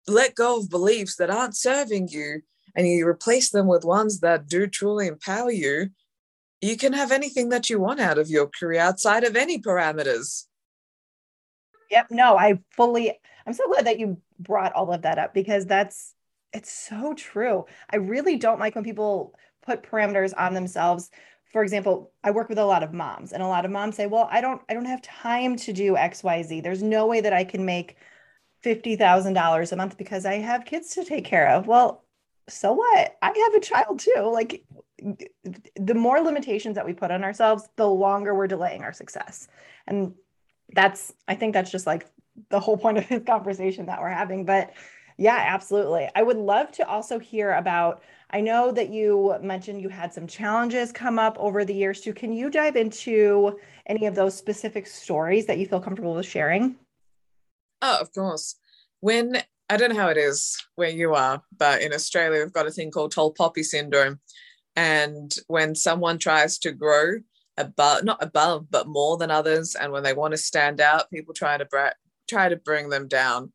let 0.06 0.34
go 0.34 0.58
of 0.58 0.70
beliefs 0.70 1.16
that 1.16 1.30
aren't 1.30 1.56
serving 1.56 2.08
you 2.08 2.42
and 2.74 2.86
you 2.86 3.06
replace 3.06 3.50
them 3.50 3.66
with 3.66 3.84
ones 3.84 4.20
that 4.20 4.46
do 4.46 4.66
truly 4.66 5.06
empower 5.06 5.50
you, 5.50 5.90
you 6.60 6.76
can 6.76 6.92
have 6.92 7.12
anything 7.12 7.50
that 7.50 7.68
you 7.68 7.78
want 7.80 8.00
out 8.00 8.18
of 8.18 8.30
your 8.30 8.48
career 8.48 8.80
outside 8.80 9.24
of 9.24 9.36
any 9.36 9.58
parameters. 9.58 10.44
Yep. 11.90 12.08
No, 12.10 12.36
I 12.36 12.60
fully, 12.70 13.12
I'm 13.46 13.52
so 13.52 13.68
glad 13.68 13.86
that 13.86 13.98
you 13.98 14.20
brought 14.38 14.72
all 14.72 14.92
of 14.92 15.02
that 15.02 15.18
up 15.18 15.34
because 15.34 15.66
that's 15.66 16.14
it's 16.52 16.72
so 16.72 17.12
true. 17.14 17.66
I 17.90 17.96
really 17.96 18.36
don't 18.36 18.58
like 18.58 18.74
when 18.74 18.84
people 18.84 19.34
put 19.62 19.82
parameters 19.82 20.32
on 20.36 20.54
themselves. 20.54 21.10
For 21.56 21.62
example, 21.62 22.12
I 22.22 22.32
work 22.32 22.50
with 22.50 22.58
a 22.58 22.66
lot 22.66 22.82
of 22.82 22.92
moms 22.92 23.32
and 23.32 23.42
a 23.42 23.48
lot 23.48 23.64
of 23.64 23.70
moms 23.70 23.96
say, 23.96 24.06
"Well, 24.06 24.28
I 24.30 24.42
don't 24.42 24.60
I 24.68 24.74
don't 24.74 24.84
have 24.84 25.00
time 25.00 25.56
to 25.56 25.72
do 25.72 25.96
XYZ. 25.96 26.62
There's 26.62 26.82
no 26.82 27.06
way 27.06 27.22
that 27.22 27.32
I 27.32 27.44
can 27.44 27.64
make 27.64 27.96
$50,000 28.62 29.72
a 29.72 29.76
month 29.76 29.96
because 29.96 30.26
I 30.26 30.34
have 30.34 30.66
kids 30.66 30.90
to 30.96 31.02
take 31.02 31.24
care 31.24 31.48
of." 31.48 31.66
Well, 31.66 32.04
so 32.46 32.74
what? 32.74 33.16
I 33.22 33.28
have 33.28 33.54
a 33.54 33.64
child 33.64 34.00
too. 34.00 34.30
Like 34.30 34.66
the 35.76 35.94
more 35.94 36.20
limitations 36.20 36.74
that 36.74 36.84
we 36.84 36.92
put 36.92 37.10
on 37.10 37.24
ourselves, 37.24 37.66
the 37.76 37.88
longer 37.88 38.34
we're 38.34 38.48
delaying 38.48 38.82
our 38.82 38.92
success. 38.92 39.48
And 39.86 40.12
that's 40.74 41.14
I 41.26 41.36
think 41.36 41.54
that's 41.54 41.70
just 41.70 41.86
like 41.86 42.06
the 42.50 42.60
whole 42.60 42.76
point 42.76 42.98
of 42.98 43.08
this 43.08 43.22
conversation 43.24 43.86
that 43.86 44.02
we're 44.02 44.10
having, 44.10 44.44
but 44.44 44.74
yeah, 45.16 45.44
absolutely. 45.48 46.08
I 46.14 46.22
would 46.22 46.36
love 46.36 46.70
to 46.72 46.88
also 46.88 47.18
hear 47.18 47.52
about. 47.52 48.02
I 48.30 48.40
know 48.40 48.72
that 48.72 48.90
you 48.90 49.36
mentioned 49.40 49.80
you 49.80 49.88
had 49.88 50.12
some 50.12 50.26
challenges 50.26 50.92
come 50.92 51.18
up 51.18 51.36
over 51.38 51.64
the 51.64 51.74
years 51.74 52.00
too. 52.00 52.12
Can 52.12 52.32
you 52.32 52.50
dive 52.50 52.76
into 52.76 53.58
any 53.86 54.06
of 54.06 54.14
those 54.14 54.34
specific 54.34 54.86
stories 54.86 55.46
that 55.46 55.58
you 55.58 55.66
feel 55.66 55.80
comfortable 55.80 56.14
with 56.14 56.26
sharing? 56.26 56.76
Oh, 57.82 57.98
of 58.00 58.12
course. 58.12 58.56
When 59.00 59.42
I 59.68 59.76
don't 59.76 59.90
know 59.92 60.00
how 60.00 60.08
it 60.08 60.16
is 60.16 60.56
where 60.74 60.90
you 60.90 61.14
are, 61.14 61.42
but 61.56 61.82
in 61.82 61.92
Australia, 61.92 62.42
we've 62.42 62.52
got 62.52 62.66
a 62.66 62.70
thing 62.70 62.90
called 62.90 63.12
tall 63.12 63.32
poppy 63.32 63.62
syndrome. 63.62 64.20
And 64.74 65.34
when 65.46 65.74
someone 65.74 66.18
tries 66.18 66.58
to 66.58 66.72
grow 66.72 67.18
above, 67.56 68.04
not 68.04 68.22
above, 68.22 68.70
but 68.70 68.86
more 68.86 69.16
than 69.16 69.30
others, 69.30 69.74
and 69.74 69.92
when 69.92 70.02
they 70.02 70.12
want 70.12 70.32
to 70.32 70.38
stand 70.38 70.80
out, 70.80 71.10
people 71.10 71.32
try 71.32 71.56
to 71.56 71.64
bra- 71.64 71.90
try 72.28 72.48
to 72.48 72.56
bring 72.56 72.90
them 72.90 73.08
down. 73.08 73.52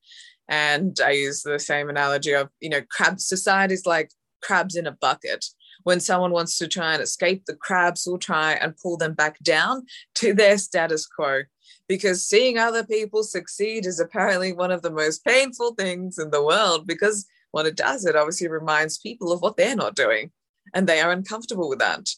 And 0.51 0.99
I 1.03 1.11
use 1.11 1.43
the 1.43 1.59
same 1.59 1.89
analogy 1.89 2.33
of, 2.33 2.49
you 2.59 2.69
know, 2.69 2.81
crab 2.91 3.21
society 3.21 3.73
is 3.73 3.85
like 3.85 4.11
crabs 4.43 4.75
in 4.75 4.85
a 4.85 4.91
bucket. 4.91 5.45
When 5.83 6.01
someone 6.01 6.31
wants 6.31 6.57
to 6.57 6.67
try 6.67 6.93
and 6.93 7.01
escape, 7.01 7.45
the 7.45 7.55
crabs 7.55 8.05
will 8.05 8.19
try 8.19 8.53
and 8.53 8.77
pull 8.77 8.97
them 8.97 9.13
back 9.13 9.39
down 9.39 9.85
to 10.15 10.33
their 10.33 10.57
status 10.57 11.07
quo. 11.07 11.43
Because 11.87 12.27
seeing 12.27 12.57
other 12.57 12.83
people 12.83 13.23
succeed 13.23 13.85
is 13.85 13.99
apparently 13.99 14.51
one 14.51 14.71
of 14.71 14.81
the 14.81 14.91
most 14.91 15.23
painful 15.23 15.73
things 15.75 16.19
in 16.19 16.31
the 16.31 16.43
world 16.43 16.85
because 16.85 17.25
what 17.51 17.65
it 17.65 17.77
does, 17.77 18.05
it 18.05 18.17
obviously 18.17 18.49
reminds 18.49 18.97
people 18.97 19.31
of 19.31 19.41
what 19.41 19.55
they're 19.55 19.75
not 19.75 19.95
doing. 19.95 20.31
And 20.73 20.85
they 20.85 20.99
are 20.99 21.11
uncomfortable 21.11 21.69
with 21.69 21.79
that. 21.79 22.09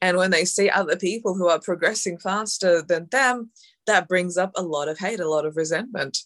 And 0.00 0.16
when 0.16 0.30
they 0.30 0.44
see 0.44 0.70
other 0.70 0.96
people 0.96 1.34
who 1.34 1.48
are 1.48 1.60
progressing 1.60 2.18
faster 2.18 2.80
than 2.80 3.08
them, 3.10 3.50
that 3.86 4.08
brings 4.08 4.36
up 4.36 4.52
a 4.56 4.62
lot 4.62 4.88
of 4.88 4.98
hate, 4.98 5.20
a 5.20 5.28
lot 5.28 5.46
of 5.46 5.56
resentment. 5.56 6.18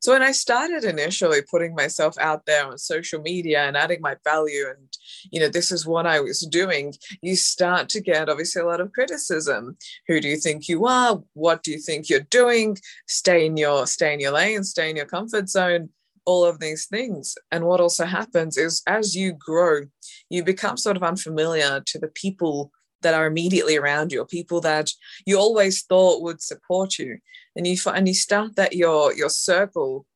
So 0.00 0.12
when 0.12 0.22
I 0.22 0.32
started 0.32 0.84
initially 0.84 1.40
putting 1.50 1.74
myself 1.74 2.16
out 2.18 2.44
there 2.46 2.66
on 2.66 2.76
social 2.78 3.22
media 3.22 3.64
and 3.64 3.76
adding 3.76 4.00
my 4.00 4.16
value 4.24 4.66
and 4.68 4.88
you 5.30 5.40
know 5.40 5.48
this 5.48 5.72
is 5.72 5.86
what 5.86 6.06
I 6.06 6.20
was 6.20 6.40
doing, 6.40 6.94
you 7.22 7.36
start 7.36 7.88
to 7.90 8.00
get 8.00 8.28
obviously 8.28 8.62
a 8.62 8.66
lot 8.66 8.80
of 8.80 8.92
criticism. 8.92 9.76
Who 10.08 10.20
do 10.20 10.28
you 10.28 10.36
think 10.36 10.68
you 10.68 10.86
are? 10.86 11.22
What 11.32 11.62
do 11.62 11.70
you 11.70 11.78
think 11.78 12.08
you're 12.08 12.20
doing? 12.20 12.76
Stay 13.06 13.46
in 13.46 13.56
your 13.56 13.86
stay 13.86 14.12
in 14.14 14.20
your 14.20 14.32
lane, 14.32 14.64
stay 14.64 14.90
in 14.90 14.96
your 14.96 15.06
comfort 15.06 15.48
zone 15.48 15.90
all 16.26 16.44
of 16.44 16.58
these 16.58 16.86
things. 16.86 17.34
And 17.50 17.64
what 17.64 17.80
also 17.80 18.06
happens 18.06 18.56
is 18.56 18.82
as 18.86 19.14
you 19.14 19.32
grow, 19.32 19.82
you 20.30 20.42
become 20.42 20.76
sort 20.76 20.96
of 20.96 21.02
unfamiliar 21.02 21.82
to 21.84 21.98
the 21.98 22.08
people 22.08 22.70
that 23.04 23.14
are 23.14 23.26
immediately 23.26 23.76
around 23.76 24.10
you 24.10 24.20
or 24.20 24.26
people 24.26 24.60
that 24.62 24.90
you 25.24 25.38
always 25.38 25.82
thought 25.82 26.22
would 26.22 26.42
support 26.42 26.98
you. 26.98 27.18
And 27.54 27.66
you 27.66 27.76
and 27.86 28.08
you 28.08 28.14
start 28.14 28.56
that 28.56 28.74
your 28.74 29.14
your 29.14 29.28
circle 29.30 30.06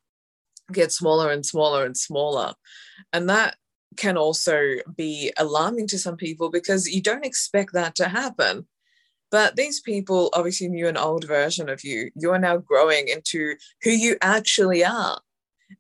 gets 0.73 0.97
smaller 0.97 1.31
and 1.31 1.47
smaller 1.47 1.85
and 1.87 1.97
smaller. 1.97 2.55
And 3.13 3.29
that 3.29 3.55
can 3.97 4.17
also 4.17 4.77
be 4.97 5.33
alarming 5.39 5.87
to 5.89 5.99
some 5.99 6.17
people 6.17 6.51
because 6.51 6.89
you 6.89 7.01
don't 7.01 7.25
expect 7.25 7.73
that 7.75 7.95
to 7.97 8.09
happen. 8.09 8.67
But 9.31 9.57
these 9.57 9.81
people 9.81 10.31
obviously 10.33 10.69
knew 10.69 10.89
an 10.89 10.97
old 10.97 11.27
version 11.27 11.69
of 11.69 11.85
you. 11.85 12.11
You 12.15 12.33
are 12.33 12.39
now 12.39 12.57
growing 12.57 13.09
into 13.09 13.55
who 13.83 13.91
you 13.91 14.17
actually 14.23 14.85
are. 14.85 15.21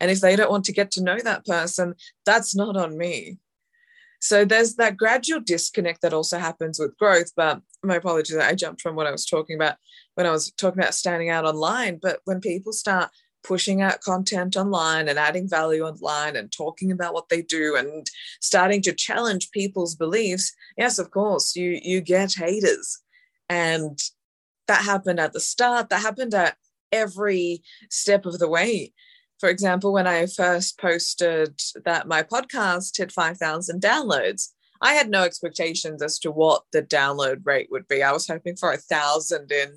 And 0.00 0.10
if 0.10 0.20
they 0.20 0.36
don't 0.36 0.50
want 0.50 0.66
to 0.66 0.72
get 0.72 0.90
to 0.92 1.02
know 1.02 1.18
that 1.18 1.46
person, 1.46 1.94
that's 2.26 2.54
not 2.54 2.76
on 2.76 2.98
me. 2.98 3.38
So 4.20 4.44
there's 4.44 4.74
that 4.76 4.96
gradual 4.96 5.40
disconnect 5.40 6.02
that 6.02 6.12
also 6.12 6.38
happens 6.38 6.78
with 6.78 6.96
growth. 6.98 7.32
But 7.36 7.60
my 7.82 7.96
apologies, 7.96 8.36
I 8.36 8.54
jumped 8.54 8.80
from 8.80 8.96
what 8.96 9.06
I 9.06 9.12
was 9.12 9.24
talking 9.24 9.56
about 9.56 9.76
when 10.14 10.26
I 10.26 10.30
was 10.30 10.50
talking 10.52 10.80
about 10.80 10.94
standing 10.94 11.30
out 11.30 11.44
online. 11.44 11.98
But 12.00 12.20
when 12.24 12.40
people 12.40 12.72
start 12.72 13.10
pushing 13.44 13.80
out 13.80 14.00
content 14.00 14.56
online 14.56 15.08
and 15.08 15.18
adding 15.18 15.48
value 15.48 15.84
online 15.84 16.34
and 16.36 16.50
talking 16.50 16.90
about 16.90 17.14
what 17.14 17.28
they 17.28 17.40
do 17.40 17.76
and 17.76 18.06
starting 18.40 18.82
to 18.82 18.92
challenge 18.92 19.50
people's 19.52 19.94
beliefs, 19.94 20.52
yes, 20.76 20.98
of 20.98 21.10
course, 21.10 21.54
you 21.54 21.78
you 21.82 22.00
get 22.00 22.34
haters. 22.34 23.00
And 23.48 23.98
that 24.66 24.84
happened 24.84 25.20
at 25.20 25.32
the 25.32 25.40
start, 25.40 25.88
that 25.88 26.02
happened 26.02 26.34
at 26.34 26.56
every 26.92 27.62
step 27.90 28.26
of 28.26 28.38
the 28.38 28.48
way 28.48 28.92
for 29.38 29.48
example, 29.48 29.92
when 29.92 30.06
I 30.06 30.26
first 30.26 30.78
posted 30.78 31.60
that 31.84 32.08
my 32.08 32.22
podcast 32.22 32.96
hit 32.96 33.12
5,000 33.12 33.80
downloads, 33.80 34.48
I 34.80 34.94
had 34.94 35.10
no 35.10 35.22
expectations 35.22 36.02
as 36.02 36.18
to 36.20 36.30
what 36.30 36.62
the 36.72 36.82
download 36.82 37.44
rate 37.44 37.68
would 37.70 37.88
be. 37.88 38.02
I 38.02 38.12
was 38.12 38.28
hoping 38.28 38.56
for 38.56 38.72
a 38.72 38.76
thousand 38.76 39.50
in 39.50 39.74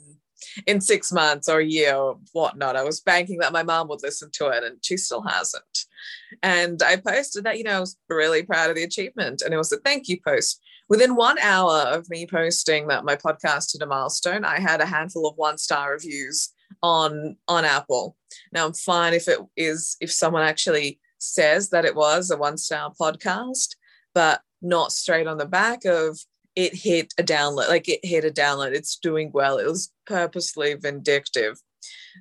in 0.66 0.82
six 0.82 1.12
months 1.12 1.48
or 1.48 1.60
a 1.60 1.66
year 1.66 1.96
or 1.96 2.18
whatnot. 2.34 2.76
I 2.76 2.84
was 2.84 3.00
banking 3.00 3.38
that 3.40 3.54
my 3.54 3.64
mom 3.64 3.88
would 3.90 4.02
listen 4.02 4.30
to 4.34 4.48
it, 4.48 4.64
and 4.64 4.78
she 4.82 4.98
still 4.98 5.22
hasn't. 5.22 5.86
And 6.42 6.82
I 6.82 6.96
posted 6.96 7.44
that, 7.44 7.58
you 7.58 7.64
know, 7.64 7.78
I 7.78 7.80
was 7.80 7.98
really 8.10 8.44
proud 8.44 8.70
of 8.70 8.76
the 8.76 8.84
achievement, 8.84 9.42
and 9.44 9.54
it 9.54 9.58
was 9.58 9.72
a 9.72 9.78
thank 9.78 10.08
you 10.08 10.18
post. 10.26 10.60
Within 10.90 11.16
one 11.16 11.38
hour 11.40 11.82
of 11.82 12.10
me 12.10 12.26
posting 12.28 12.88
that 12.88 13.06
my 13.06 13.16
podcast 13.16 13.74
hit 13.74 13.82
a 13.82 13.86
milestone, 13.86 14.44
I 14.44 14.60
had 14.60 14.82
a 14.82 14.86
handful 14.86 15.28
of 15.28 15.38
one 15.38 15.58
star 15.58 15.92
reviews 15.92 16.50
on 16.82 17.38
on 17.48 17.66
Apple. 17.66 18.16
Now 18.52 18.66
I'm 18.66 18.74
fine 18.74 19.14
if 19.14 19.28
it 19.28 19.40
is 19.56 19.98
if 20.02 20.12
someone 20.12 20.44
actually 20.44 21.00
says 21.18 21.70
that 21.70 21.86
it 21.86 21.96
was 21.96 22.32
a 22.32 22.38
one 22.38 22.58
star 22.58 22.92
podcast, 23.00 23.76
but 24.14 24.42
not 24.62 24.92
straight 24.92 25.28
on 25.28 25.38
the 25.38 25.46
back 25.46 25.86
of 25.86 26.20
it 26.56 26.76
hit 26.76 27.14
a 27.18 27.24
download, 27.24 27.70
like 27.70 27.88
it 27.88 28.00
hit 28.04 28.26
a 28.26 28.30
download. 28.30 28.74
It's 28.74 28.98
doing 28.98 29.32
well. 29.34 29.58
It 29.58 29.68
was 29.68 29.92
purposely 30.06 30.74
vindictive. 30.74 31.58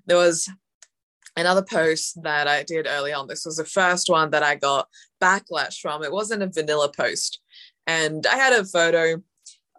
There 0.06 0.16
was 0.16 0.48
another 1.36 1.62
post 1.62 2.22
that 2.22 2.46
I 2.46 2.62
did 2.62 2.86
early 2.88 3.12
on. 3.12 3.26
This 3.26 3.44
was 3.44 3.56
the 3.56 3.64
first 3.64 4.08
one 4.08 4.30
that 4.30 4.42
I 4.42 4.54
got 4.54 4.88
backlash 5.20 5.80
from. 5.80 6.04
It 6.04 6.12
wasn't 6.12 6.42
a 6.42 6.48
vanilla 6.48 6.90
post. 6.96 7.40
And 7.86 8.24
I 8.26 8.36
had 8.36 8.52
a 8.52 8.64
photo 8.64 9.22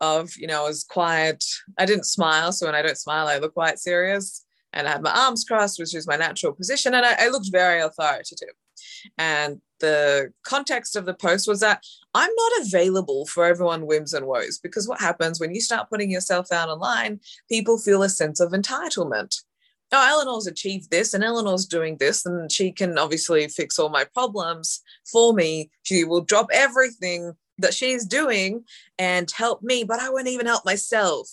of, 0.02 0.32
you 0.38 0.48
know, 0.48 0.66
I 0.66 0.68
was 0.68 0.84
quiet. 0.84 1.44
I 1.78 1.86
didn't 1.86 2.06
smile. 2.06 2.52
So 2.52 2.66
when 2.66 2.76
I 2.76 2.82
don't 2.82 2.98
smile, 2.98 3.28
I 3.28 3.38
look 3.38 3.54
quite 3.54 3.80
serious 3.80 4.46
and 4.74 4.88
I 4.88 4.92
had 4.92 5.02
my 5.02 5.12
arms 5.12 5.44
crossed, 5.44 5.80
which 5.80 5.96
is 5.96 6.08
my 6.08 6.16
natural 6.16 6.54
position, 6.54 6.94
and 6.94 7.06
I, 7.06 7.16
I 7.20 7.28
looked 7.30 7.50
very 7.52 7.82
authoritative. 7.82 8.56
And 9.18 9.62
the 9.80 10.32
context 10.44 10.96
of 10.96 11.06
the 11.06 11.14
post 11.14 11.48
was 11.48 11.60
that 11.60 11.84
I'm 12.14 12.30
not 12.36 12.68
available 12.68 13.26
for 13.26 13.46
everyone 13.46 13.86
whims 13.86 14.14
and 14.14 14.28
woes 14.28 14.60
because 14.62 14.88
what 14.88 15.00
happens 15.00 15.40
when 15.40 15.54
you 15.54 15.62
start 15.62 15.90
putting 15.90 16.12
yourself 16.12 16.52
out 16.52 16.70
online, 16.70 17.20
people 17.50 17.78
feel 17.78 18.04
a 18.04 18.10
sense 18.10 18.40
of 18.40 18.52
entitlement. 18.52 19.42
Oh, 19.94 20.08
Eleanor's 20.10 20.48
achieved 20.48 20.90
this 20.90 21.14
and 21.14 21.24
Eleanor's 21.24 21.66
doing 21.66 21.98
this, 21.98 22.26
and 22.26 22.50
she 22.52 22.72
can 22.72 22.98
obviously 22.98 23.48
fix 23.50 23.78
all 23.78 23.90
my 23.90 24.06
problems 24.06 24.82
for 25.12 25.34
me. 25.34 25.70
She 25.84 26.06
will 26.06 26.22
drop 26.22 26.48
everything 26.54 27.34
that 27.58 27.74
she's 27.74 28.06
doing 28.06 28.64
and 28.98 29.30
help 29.32 29.62
me, 29.62 29.84
but 29.84 30.00
I 30.00 30.10
won't 30.10 30.28
even 30.28 30.46
help 30.46 30.66
myself. 30.66 31.28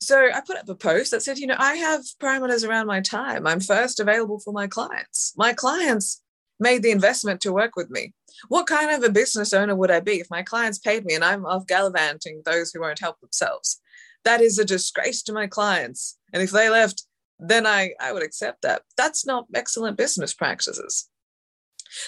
So 0.00 0.30
I 0.32 0.40
put 0.40 0.56
up 0.56 0.68
a 0.68 0.74
post 0.74 1.10
that 1.10 1.22
said, 1.22 1.38
you 1.38 1.46
know, 1.46 1.56
I 1.58 1.74
have 1.74 2.00
parameters 2.20 2.66
around 2.66 2.86
my 2.86 3.00
time. 3.00 3.46
I'm 3.46 3.60
first 3.60 4.00
available 4.00 4.40
for 4.40 4.52
my 4.52 4.66
clients. 4.66 5.34
My 5.36 5.52
clients 5.52 6.22
made 6.58 6.82
the 6.82 6.90
investment 6.90 7.42
to 7.42 7.52
work 7.52 7.76
with 7.76 7.90
me. 7.90 8.14
What 8.48 8.66
kind 8.66 8.90
of 8.90 9.02
a 9.02 9.12
business 9.12 9.52
owner 9.52 9.76
would 9.76 9.90
I 9.90 10.00
be 10.00 10.20
if 10.20 10.30
my 10.30 10.42
clients 10.42 10.78
paid 10.78 11.04
me 11.04 11.14
and 11.14 11.24
I'm 11.24 11.44
off 11.44 11.66
gallivanting 11.66 12.42
those 12.44 12.72
who 12.72 12.80
won't 12.80 12.98
help 12.98 13.20
themselves? 13.20 13.80
That 14.24 14.40
is 14.40 14.58
a 14.58 14.64
disgrace 14.64 15.22
to 15.24 15.34
my 15.34 15.46
clients. 15.46 16.18
And 16.32 16.42
if 16.42 16.50
they 16.50 16.70
left, 16.70 17.04
then 17.38 17.66
I, 17.66 17.92
I 18.00 18.12
would 18.12 18.22
accept 18.22 18.62
that. 18.62 18.82
That's 18.96 19.26
not 19.26 19.46
excellent 19.54 19.98
business 19.98 20.32
practices. 20.32 21.09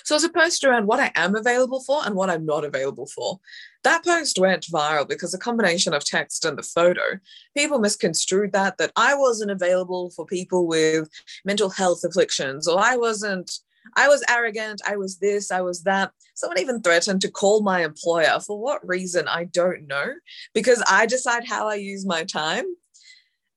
So 0.04 0.14
it's 0.14 0.24
a 0.24 0.28
post 0.28 0.64
around 0.64 0.86
what 0.86 1.00
I 1.00 1.12
am 1.14 1.34
available 1.34 1.82
for 1.82 2.00
and 2.04 2.14
what 2.14 2.30
I'm 2.30 2.46
not 2.46 2.64
available 2.64 3.06
for. 3.06 3.40
That 3.84 4.04
post 4.04 4.38
went 4.38 4.66
viral 4.66 5.08
because 5.08 5.34
a 5.34 5.38
combination 5.38 5.92
of 5.92 6.04
text 6.04 6.44
and 6.44 6.56
the 6.56 6.62
photo, 6.62 7.18
people 7.56 7.78
misconstrued 7.78 8.52
that 8.52 8.78
that 8.78 8.92
I 8.96 9.14
wasn't 9.14 9.50
available 9.50 10.10
for 10.10 10.24
people 10.24 10.66
with 10.66 11.08
mental 11.44 11.70
health 11.70 12.04
afflictions, 12.04 12.68
or 12.68 12.78
I 12.78 12.96
wasn't, 12.96 13.50
I 13.96 14.08
was 14.08 14.24
arrogant, 14.28 14.80
I 14.86 14.96
was 14.96 15.18
this, 15.18 15.50
I 15.50 15.60
was 15.62 15.82
that. 15.82 16.12
Someone 16.34 16.60
even 16.60 16.80
threatened 16.80 17.20
to 17.22 17.30
call 17.30 17.62
my 17.62 17.84
employer 17.84 18.38
for 18.40 18.58
what 18.58 18.86
reason 18.86 19.26
I 19.28 19.44
don't 19.44 19.86
know, 19.86 20.12
because 20.54 20.82
I 20.88 21.06
decide 21.06 21.46
how 21.46 21.68
I 21.68 21.74
use 21.74 22.06
my 22.06 22.24
time 22.24 22.64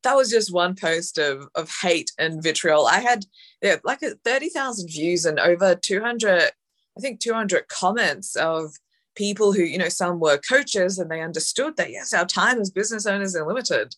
that 0.06 0.16
was 0.16 0.30
just 0.30 0.54
one 0.54 0.76
post 0.76 1.18
of 1.18 1.48
of 1.56 1.70
hate 1.82 2.12
and 2.18 2.42
vitriol. 2.42 2.88
I 2.88 3.00
had 3.00 3.26
yeah, 3.62 3.78
like 3.84 4.00
30,000 4.02 4.88
views 4.88 5.26
and 5.26 5.40
over 5.40 5.76
200 5.76 6.52
I 6.98 7.02
think 7.02 7.20
200 7.20 7.68
comments 7.68 8.36
of 8.38 8.76
people 9.16 9.52
who 9.52 9.64
you 9.64 9.78
know 9.78 9.90
some 9.90 10.20
were 10.20 10.38
coaches 10.38 10.98
and 10.98 11.12
they 11.12 11.22
understood 11.22 11.78
that 11.78 11.92
yes 11.92 12.14
our 12.14 12.26
time 12.26 12.60
as 12.60 12.70
business 12.70 13.06
owners 13.06 13.36
is 13.36 13.42
limited 13.42 13.96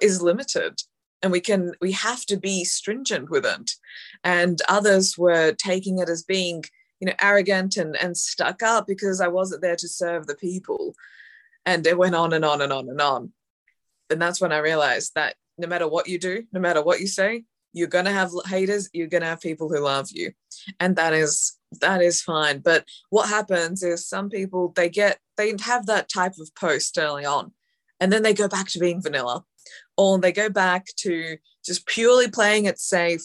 is 0.00 0.22
limited 0.22 0.80
and 1.22 1.32
we 1.32 1.40
can 1.40 1.72
we 1.80 1.92
have 1.92 2.24
to 2.26 2.36
be 2.36 2.64
stringent 2.64 3.30
with 3.30 3.44
it. 3.44 3.72
And 4.24 4.60
others 4.68 5.16
were 5.18 5.52
taking 5.52 5.98
it 5.98 6.08
as 6.08 6.22
being 6.22 6.64
you 7.00 7.06
know 7.06 7.14
arrogant 7.20 7.76
and 7.76 7.96
and 7.96 8.16
stuck 8.16 8.62
up 8.62 8.86
because 8.86 9.20
I 9.20 9.28
wasn't 9.28 9.62
there 9.62 9.76
to 9.76 9.88
serve 9.88 10.26
the 10.26 10.34
people. 10.34 10.94
And 11.66 11.86
it 11.86 11.98
went 11.98 12.14
on 12.14 12.32
and 12.32 12.44
on 12.44 12.62
and 12.62 12.72
on 12.72 12.88
and 12.88 13.00
on. 13.00 13.32
And 14.08 14.20
that's 14.20 14.40
when 14.40 14.52
I 14.52 14.58
realized 14.58 15.12
that 15.14 15.36
no 15.60 15.68
matter 15.68 15.88
what 15.88 16.08
you 16.08 16.18
do, 16.18 16.44
no 16.52 16.60
matter 16.60 16.82
what 16.82 17.00
you 17.00 17.06
say, 17.06 17.44
you're 17.72 17.88
going 17.88 18.04
to 18.04 18.12
have 18.12 18.30
haters, 18.46 18.88
you're 18.92 19.06
going 19.06 19.22
to 19.22 19.28
have 19.28 19.40
people 19.40 19.68
who 19.68 19.78
love 19.78 20.08
you. 20.10 20.32
And 20.80 20.96
that 20.96 21.12
is 21.12 21.56
that 21.80 22.02
is 22.02 22.20
fine. 22.20 22.58
But 22.58 22.84
what 23.10 23.28
happens 23.28 23.82
is 23.82 24.08
some 24.08 24.28
people 24.28 24.72
they 24.74 24.88
get 24.88 25.18
they 25.36 25.54
have 25.60 25.86
that 25.86 26.08
type 26.08 26.32
of 26.40 26.54
post 26.54 26.98
early 26.98 27.24
on 27.24 27.52
and 28.00 28.12
then 28.12 28.22
they 28.22 28.34
go 28.34 28.48
back 28.48 28.68
to 28.70 28.78
being 28.78 29.02
vanilla 29.02 29.44
or 29.96 30.18
they 30.18 30.32
go 30.32 30.48
back 30.48 30.86
to 30.96 31.36
just 31.64 31.86
purely 31.86 32.28
playing 32.28 32.64
it 32.64 32.78
safe 32.80 33.22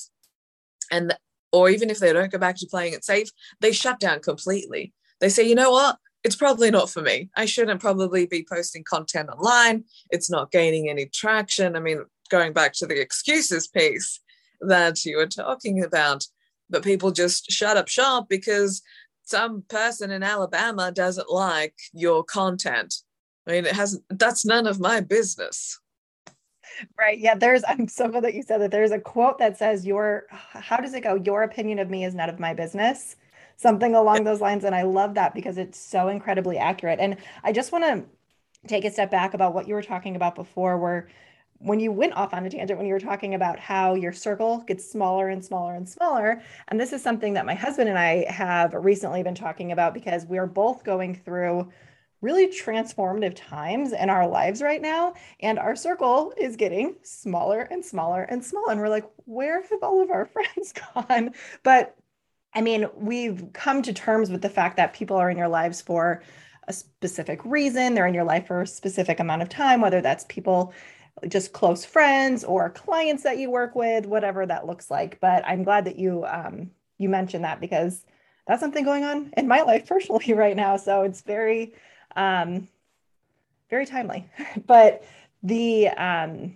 and 0.91 1.17
or 1.51 1.69
even 1.69 1.89
if 1.89 1.99
they 1.99 2.13
don't 2.13 2.31
go 2.31 2.37
back 2.37 2.57
to 2.57 2.67
playing 2.69 2.93
it 2.93 3.05
safe, 3.05 3.29
they 3.61 3.71
shut 3.71 3.99
down 3.99 4.19
completely. 4.19 4.93
They 5.21 5.29
say, 5.29 5.47
you 5.47 5.55
know 5.55 5.71
what? 5.71 5.97
it's 6.25 6.35
probably 6.35 6.71
not 6.71 6.89
for 6.89 7.03
me. 7.03 7.29
I 7.37 7.45
shouldn't 7.45 7.79
probably 7.79 8.25
be 8.25 8.43
posting 8.49 8.83
content 8.83 9.29
online. 9.29 9.83
It's 10.09 10.27
not 10.27 10.51
gaining 10.51 10.89
any 10.89 11.05
traction. 11.05 11.75
I 11.75 11.79
mean, 11.79 12.03
going 12.29 12.53
back 12.53 12.73
to 12.73 12.85
the 12.85 12.99
excuses 12.99 13.67
piece 13.67 14.19
that 14.61 15.05
you 15.05 15.17
were 15.17 15.27
talking 15.27 15.83
about, 15.83 16.25
but 16.69 16.83
people 16.83 17.11
just 17.11 17.51
shut 17.51 17.77
up 17.77 17.88
shop 17.88 18.27
because 18.29 18.81
some 19.23 19.63
person 19.67 20.11
in 20.11 20.23
Alabama 20.23 20.91
doesn't 20.91 21.31
like 21.31 21.75
your 21.93 22.23
content. 22.23 22.95
I 23.47 23.51
mean, 23.51 23.65
it 23.65 23.75
hasn't, 23.75 24.03
that's 24.09 24.45
none 24.45 24.67
of 24.67 24.79
my 24.79 25.01
business. 25.01 25.79
Right. 26.97 27.17
Yeah. 27.17 27.35
There's, 27.35 27.63
I'm 27.67 27.88
so 27.88 28.07
glad 28.07 28.23
that 28.23 28.33
you 28.33 28.43
said 28.43 28.59
that. 28.61 28.71
There's 28.71 28.91
a 28.91 28.99
quote 28.99 29.39
that 29.39 29.57
says, 29.57 29.85
Your, 29.85 30.25
how 30.29 30.77
does 30.77 30.93
it 30.93 31.01
go? 31.01 31.15
Your 31.15 31.43
opinion 31.43 31.79
of 31.79 31.89
me 31.89 32.03
is 32.03 32.13
none 32.13 32.29
of 32.29 32.39
my 32.39 32.53
business 32.53 33.15
something 33.57 33.95
along 33.95 34.23
those 34.23 34.41
lines. 34.41 34.63
And 34.63 34.75
I 34.75 34.83
love 34.83 35.15
that 35.15 35.33
because 35.33 35.57
it's 35.57 35.79
so 35.79 36.07
incredibly 36.07 36.57
accurate. 36.57 36.99
And 36.99 37.17
I 37.43 37.51
just 37.51 37.71
want 37.71 37.83
to 37.85 38.03
take 38.67 38.85
a 38.85 38.91
step 38.91 39.11
back 39.11 39.33
about 39.33 39.53
what 39.53 39.67
you 39.67 39.75
were 39.75 39.83
talking 39.83 40.15
about 40.15 40.35
before, 40.35 40.77
where 40.77 41.07
when 41.59 41.79
you 41.79 41.91
went 41.91 42.13
off 42.13 42.33
on 42.33 42.45
a 42.45 42.49
tangent 42.49 42.77
when 42.77 42.87
you 42.87 42.93
were 42.93 42.99
talking 42.99 43.33
about 43.33 43.59
how 43.59 43.95
your 43.95 44.11
circle 44.11 44.59
gets 44.67 44.89
smaller 44.89 45.29
and 45.29 45.43
smaller 45.43 45.73
and 45.73 45.87
smaller 45.87 46.41
and 46.67 46.79
this 46.79 46.91
is 46.91 47.01
something 47.01 47.33
that 47.33 47.45
my 47.45 47.53
husband 47.53 47.89
and 47.89 47.97
i 47.97 48.25
have 48.29 48.73
recently 48.73 49.23
been 49.23 49.35
talking 49.35 49.71
about 49.71 49.93
because 49.93 50.25
we're 50.25 50.47
both 50.47 50.83
going 50.83 51.15
through 51.15 51.69
really 52.21 52.47
transformative 52.47 53.33
times 53.35 53.93
in 53.93 54.09
our 54.09 54.27
lives 54.27 54.61
right 54.61 54.81
now 54.81 55.13
and 55.41 55.59
our 55.59 55.75
circle 55.75 56.33
is 56.37 56.55
getting 56.55 56.95
smaller 57.03 57.61
and 57.71 57.83
smaller 57.83 58.23
and 58.23 58.43
smaller 58.43 58.71
and 58.71 58.81
we're 58.81 58.89
like 58.89 59.07
where 59.25 59.61
have 59.61 59.83
all 59.83 60.01
of 60.01 60.09
our 60.09 60.25
friends 60.33 60.73
gone? 60.93 61.33
But 61.63 61.95
i 62.53 62.61
mean 62.61 62.87
we've 62.95 63.45
come 63.53 63.81
to 63.81 63.93
terms 63.93 64.29
with 64.29 64.41
the 64.41 64.49
fact 64.49 64.77
that 64.77 64.93
people 64.93 65.17
are 65.17 65.29
in 65.29 65.37
your 65.37 65.47
lives 65.47 65.81
for 65.81 66.23
a 66.67 66.73
specific 66.73 67.39
reason 67.45 67.93
they're 67.93 68.07
in 68.07 68.13
your 68.13 68.23
life 68.23 68.47
for 68.47 68.61
a 68.61 68.67
specific 68.67 69.19
amount 69.19 69.41
of 69.41 69.49
time 69.49 69.81
whether 69.81 70.01
that's 70.01 70.25
people 70.27 70.73
just 71.28 71.54
close 71.54 71.86
friends 71.86 72.43
or 72.43 72.69
clients 72.69 73.23
that 73.23 73.38
you 73.38 73.49
work 73.49 73.75
with, 73.75 74.06
whatever 74.06 74.45
that 74.45 74.67
looks 74.67 74.91
like. 74.91 75.19
But 75.19 75.45
I'm 75.47 75.63
glad 75.63 75.86
that 75.86 75.97
you 75.97 76.25
um, 76.25 76.71
you 76.97 77.10
mentioned 77.10 77.43
that 77.43 77.60
because 77.60 78.06
that's 78.47 78.62
something 78.62 78.84
going 78.84 79.04
on 79.04 79.34
in 79.38 79.47
my 79.47 79.62
life 79.63 79.88
personally 79.88 80.34
right 80.34 80.56
now. 80.56 80.78
So 80.78 81.04
it's 81.04 81.21
very 81.21 81.73
um, 82.15 82.67
very 83.69 83.86
timely. 83.86 84.25
but 84.67 85.04
the 85.43 85.89
um, 85.89 86.56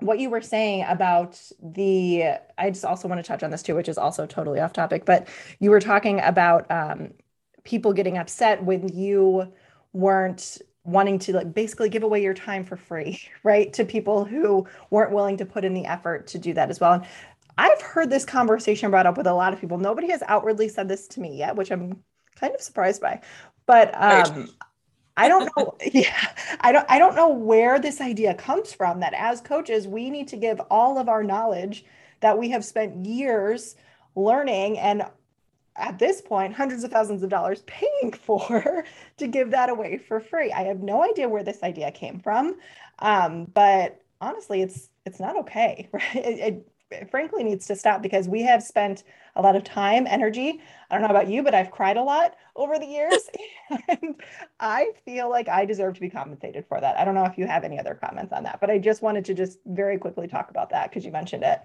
what 0.00 0.18
you 0.18 0.28
were 0.30 0.42
saying 0.42 0.84
about 0.88 1.40
the 1.62 2.24
I 2.58 2.70
just 2.70 2.84
also 2.84 3.08
want 3.08 3.18
to 3.18 3.26
touch 3.26 3.42
on 3.42 3.50
this 3.50 3.62
too, 3.62 3.74
which 3.74 3.88
is 3.88 3.98
also 3.98 4.26
totally 4.26 4.60
off 4.60 4.72
topic. 4.72 5.04
But 5.04 5.28
you 5.58 5.70
were 5.70 5.80
talking 5.80 6.20
about 6.20 6.70
um, 6.70 7.14
people 7.64 7.92
getting 7.92 8.18
upset 8.18 8.62
when 8.62 8.88
you 8.88 9.52
weren't 9.92 10.58
wanting 10.86 11.18
to 11.20 11.32
like 11.34 11.52
basically 11.52 11.88
give 11.88 12.02
away 12.02 12.22
your 12.22 12.34
time 12.34 12.64
for 12.64 12.76
free, 12.76 13.20
right? 13.42 13.72
To 13.74 13.84
people 13.84 14.24
who 14.24 14.66
weren't 14.90 15.12
willing 15.12 15.36
to 15.38 15.46
put 15.46 15.64
in 15.64 15.74
the 15.74 15.86
effort 15.86 16.26
to 16.28 16.38
do 16.38 16.54
that 16.54 16.70
as 16.70 16.80
well. 16.80 16.94
And 16.94 17.06
I've 17.58 17.80
heard 17.80 18.10
this 18.10 18.24
conversation 18.24 18.90
brought 18.90 19.06
up 19.06 19.16
with 19.16 19.26
a 19.26 19.34
lot 19.34 19.52
of 19.52 19.60
people. 19.60 19.78
Nobody 19.78 20.10
has 20.10 20.22
outwardly 20.26 20.68
said 20.68 20.88
this 20.88 21.08
to 21.08 21.20
me 21.20 21.36
yet, 21.36 21.56
which 21.56 21.70
I'm 21.70 22.02
kind 22.36 22.54
of 22.54 22.60
surprised 22.60 23.00
by. 23.00 23.22
But 23.66 23.94
um, 23.94 24.48
I 25.16 25.28
don't 25.28 25.50
know. 25.56 25.76
Yeah, 25.92 26.34
I 26.60 26.72
don't. 26.72 26.86
I 26.90 26.98
don't 26.98 27.16
know 27.16 27.28
where 27.28 27.78
this 27.78 28.00
idea 28.00 28.34
comes 28.34 28.72
from. 28.72 29.00
That 29.00 29.14
as 29.14 29.40
coaches, 29.40 29.88
we 29.88 30.10
need 30.10 30.28
to 30.28 30.36
give 30.36 30.60
all 30.70 30.98
of 30.98 31.08
our 31.08 31.22
knowledge 31.22 31.84
that 32.20 32.38
we 32.38 32.50
have 32.50 32.64
spent 32.64 33.06
years 33.06 33.76
learning 34.14 34.78
and 34.78 35.04
at 35.78 35.98
this 35.98 36.20
point 36.20 36.54
hundreds 36.54 36.84
of 36.84 36.90
thousands 36.90 37.22
of 37.22 37.30
dollars 37.30 37.62
paying 37.66 38.12
for 38.20 38.84
to 39.16 39.26
give 39.26 39.50
that 39.50 39.68
away 39.68 39.98
for 39.98 40.20
free. 40.20 40.52
I 40.52 40.62
have 40.62 40.80
no 40.80 41.04
idea 41.04 41.28
where 41.28 41.42
this 41.42 41.62
idea 41.62 41.90
came 41.90 42.20
from 42.20 42.56
um, 42.98 43.46
but 43.54 44.00
honestly 44.20 44.62
it's 44.62 44.88
it's 45.04 45.20
not 45.20 45.36
okay 45.36 45.88
right? 45.92 46.14
It, 46.14 46.38
it, 46.40 46.66
frankly 47.10 47.42
needs 47.42 47.66
to 47.66 47.74
stop 47.74 48.00
because 48.00 48.28
we 48.28 48.42
have 48.42 48.62
spent 48.62 49.02
a 49.34 49.42
lot 49.42 49.56
of 49.56 49.64
time 49.64 50.06
energy 50.06 50.60
i 50.88 50.94
don't 50.94 51.02
know 51.02 51.10
about 51.10 51.28
you 51.28 51.42
but 51.42 51.52
i've 51.52 51.72
cried 51.72 51.96
a 51.96 52.02
lot 52.02 52.36
over 52.54 52.78
the 52.78 52.86
years 52.86 53.28
and 53.88 54.14
i 54.60 54.86
feel 55.04 55.28
like 55.28 55.48
i 55.48 55.64
deserve 55.64 55.94
to 55.94 56.00
be 56.00 56.08
compensated 56.08 56.64
for 56.68 56.80
that. 56.80 56.96
I 56.96 57.04
don't 57.04 57.16
know 57.16 57.24
if 57.24 57.36
you 57.36 57.46
have 57.46 57.64
any 57.64 57.78
other 57.80 57.94
comments 57.96 58.32
on 58.32 58.44
that 58.44 58.60
but 58.60 58.70
i 58.70 58.78
just 58.78 59.02
wanted 59.02 59.24
to 59.24 59.34
just 59.34 59.58
very 59.66 59.98
quickly 59.98 60.28
talk 60.28 60.48
about 60.48 60.70
that 60.70 60.88
because 60.88 61.04
you 61.04 61.10
mentioned 61.10 61.42
it 61.42 61.60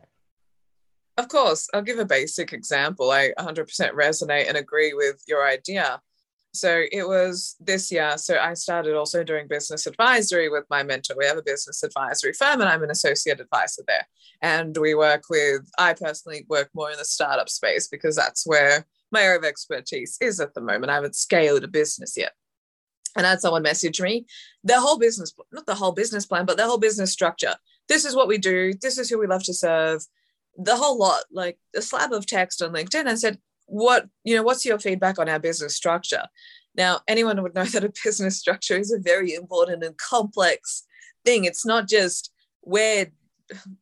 of 1.17 1.27
course, 1.27 1.67
I'll 1.73 1.81
give 1.81 1.99
a 1.99 2.05
basic 2.05 2.53
example. 2.53 3.11
I 3.11 3.31
100% 3.39 3.65
resonate 3.93 4.47
and 4.47 4.57
agree 4.57 4.93
with 4.93 5.21
your 5.27 5.47
idea. 5.47 6.01
So 6.53 6.83
it 6.91 7.07
was 7.07 7.55
this 7.61 7.91
year. 7.91 8.17
So 8.17 8.37
I 8.37 8.53
started 8.55 8.95
also 8.95 9.23
doing 9.23 9.47
business 9.47 9.87
advisory 9.87 10.49
with 10.49 10.65
my 10.69 10.83
mentor. 10.83 11.15
We 11.17 11.25
have 11.25 11.37
a 11.37 11.43
business 11.43 11.81
advisory 11.83 12.33
firm, 12.33 12.59
and 12.59 12.69
I'm 12.69 12.83
an 12.83 12.91
associate 12.91 13.39
advisor 13.39 13.83
there. 13.87 14.05
And 14.41 14.75
we 14.77 14.93
work 14.95 15.23
with, 15.29 15.69
I 15.77 15.93
personally 15.93 16.45
work 16.49 16.69
more 16.73 16.91
in 16.91 16.97
the 16.97 17.05
startup 17.05 17.47
space 17.47 17.87
because 17.87 18.15
that's 18.15 18.45
where 18.45 18.85
my 19.11 19.21
area 19.21 19.39
of 19.39 19.45
expertise 19.45 20.17
is 20.19 20.39
at 20.39 20.53
the 20.53 20.61
moment. 20.61 20.89
I 20.89 20.95
haven't 20.95 21.15
scaled 21.15 21.63
a 21.63 21.69
business 21.69 22.15
yet. 22.17 22.33
And 23.15 23.25
I 23.25 23.31
had 23.31 23.41
someone 23.41 23.63
message 23.63 24.01
me, 24.01 24.25
the 24.63 24.79
whole 24.79 24.97
business, 24.97 25.33
not 25.51 25.65
the 25.65 25.75
whole 25.75 25.91
business 25.91 26.25
plan, 26.25 26.45
but 26.45 26.57
the 26.57 26.65
whole 26.65 26.77
business 26.77 27.11
structure. 27.11 27.55
This 27.87 28.05
is 28.05 28.15
what 28.15 28.27
we 28.29 28.37
do. 28.37 28.73
This 28.81 28.97
is 28.97 29.09
who 29.09 29.19
we 29.19 29.27
love 29.27 29.43
to 29.43 29.53
serve 29.53 30.05
the 30.57 30.75
whole 30.75 30.97
lot, 30.97 31.23
like 31.31 31.57
a 31.75 31.81
slab 31.81 32.11
of 32.11 32.25
text 32.25 32.61
on 32.61 32.73
LinkedIn 32.73 33.07
and 33.07 33.19
said, 33.19 33.39
what, 33.67 34.07
you 34.23 34.35
know, 34.35 34.43
what's 34.43 34.65
your 34.65 34.79
feedback 34.79 35.17
on 35.17 35.29
our 35.29 35.39
business 35.39 35.75
structure? 35.75 36.25
Now, 36.75 37.01
anyone 37.07 37.41
would 37.41 37.55
know 37.55 37.63
that 37.65 37.83
a 37.83 37.93
business 38.03 38.37
structure 38.37 38.77
is 38.77 38.91
a 38.91 38.99
very 38.99 39.33
important 39.33 39.83
and 39.83 39.97
complex 39.97 40.83
thing. 41.25 41.45
It's 41.45 41.65
not 41.65 41.87
just 41.87 42.31
where 42.61 43.07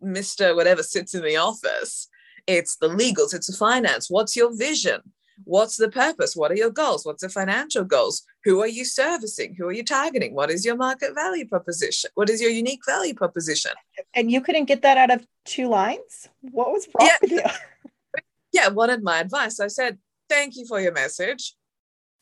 Mr. 0.03 0.55
whatever 0.55 0.83
sits 0.83 1.13
in 1.13 1.23
the 1.23 1.37
office. 1.37 2.07
It's 2.47 2.77
the 2.77 2.87
legals, 2.87 3.33
it's 3.33 3.47
the 3.47 3.57
finance. 3.57 4.09
What's 4.09 4.35
your 4.35 4.55
vision? 4.55 5.01
What's 5.43 5.77
the 5.77 5.89
purpose? 5.89 6.35
What 6.35 6.51
are 6.51 6.55
your 6.55 6.69
goals? 6.69 7.05
What's 7.05 7.21
the 7.21 7.29
financial 7.29 7.83
goals? 7.83 8.23
Who 8.43 8.61
are 8.61 8.67
you 8.67 8.85
servicing? 8.85 9.55
Who 9.57 9.67
are 9.67 9.71
you 9.71 9.83
targeting? 9.83 10.33
What 10.33 10.51
is 10.51 10.65
your 10.65 10.75
market 10.75 11.13
value 11.15 11.47
proposition? 11.47 12.09
What 12.15 12.29
is 12.29 12.41
your 12.41 12.51
unique 12.51 12.81
value 12.85 13.13
proposition? 13.13 13.71
And 14.13 14.31
you 14.31 14.41
couldn't 14.41 14.65
get 14.65 14.81
that 14.81 14.97
out 14.97 15.11
of 15.11 15.25
two 15.45 15.67
lines? 15.67 16.29
What 16.41 16.71
was 16.71 16.87
wrong 16.93 17.07
yeah. 17.07 17.17
with 17.21 17.31
you? 17.31 18.21
yeah, 18.53 18.67
wanted 18.69 19.03
my 19.03 19.19
advice. 19.19 19.59
I 19.59 19.67
said, 19.67 19.97
Thank 20.29 20.57
you 20.57 20.65
for 20.67 20.79
your 20.79 20.91
message. 20.91 21.55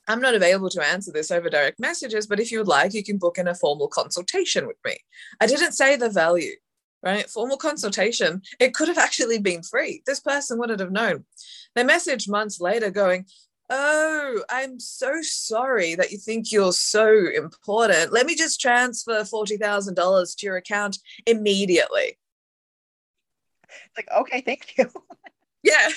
I'm 0.07 0.21
not 0.21 0.35
available 0.35 0.69
to 0.69 0.85
answer 0.85 1.11
this 1.11 1.31
over 1.31 1.49
direct 1.49 1.79
messages, 1.79 2.27
but 2.27 2.39
if 2.39 2.51
you 2.51 2.59
would 2.59 2.67
like, 2.67 2.93
you 2.93 3.03
can 3.03 3.17
book 3.17 3.37
in 3.37 3.47
a 3.47 3.55
formal 3.55 3.89
consultation 3.89 4.65
with 4.65 4.77
me. 4.85 4.97
I 5.41 5.47
didn't 5.47 5.73
say 5.73 5.97
the 5.97 6.09
value, 6.09 6.55
right? 7.03 7.29
Formal 7.29 7.57
consultation, 7.57 8.41
it 8.59 8.73
could 8.73 8.87
have 8.87 8.97
actually 8.97 9.39
been 9.39 9.63
free. 9.63 10.03
This 10.05 10.21
person 10.21 10.57
wouldn't 10.57 10.79
have 10.79 10.91
known. 10.91 11.25
They 11.77 11.83
message 11.83 12.27
months 12.27 12.59
later 12.59 12.89
going, 12.89 13.27
Oh, 13.69 14.43
I'm 14.49 14.79
so 14.79 15.11
sorry 15.21 15.93
that 15.93 16.11
you 16.11 16.17
think 16.17 16.51
you're 16.51 16.71
so 16.71 17.29
important. 17.35 18.11
Let 18.11 18.25
me 18.25 18.33
just 18.33 18.59
transfer 18.59 19.21
$40,000 19.21 20.37
to 20.37 20.45
your 20.45 20.55
account 20.55 20.97
immediately. 21.27 22.17
Like, 23.95 24.07
okay, 24.17 24.41
thank 24.41 24.75
you. 24.75 24.89
yeah. 25.63 25.89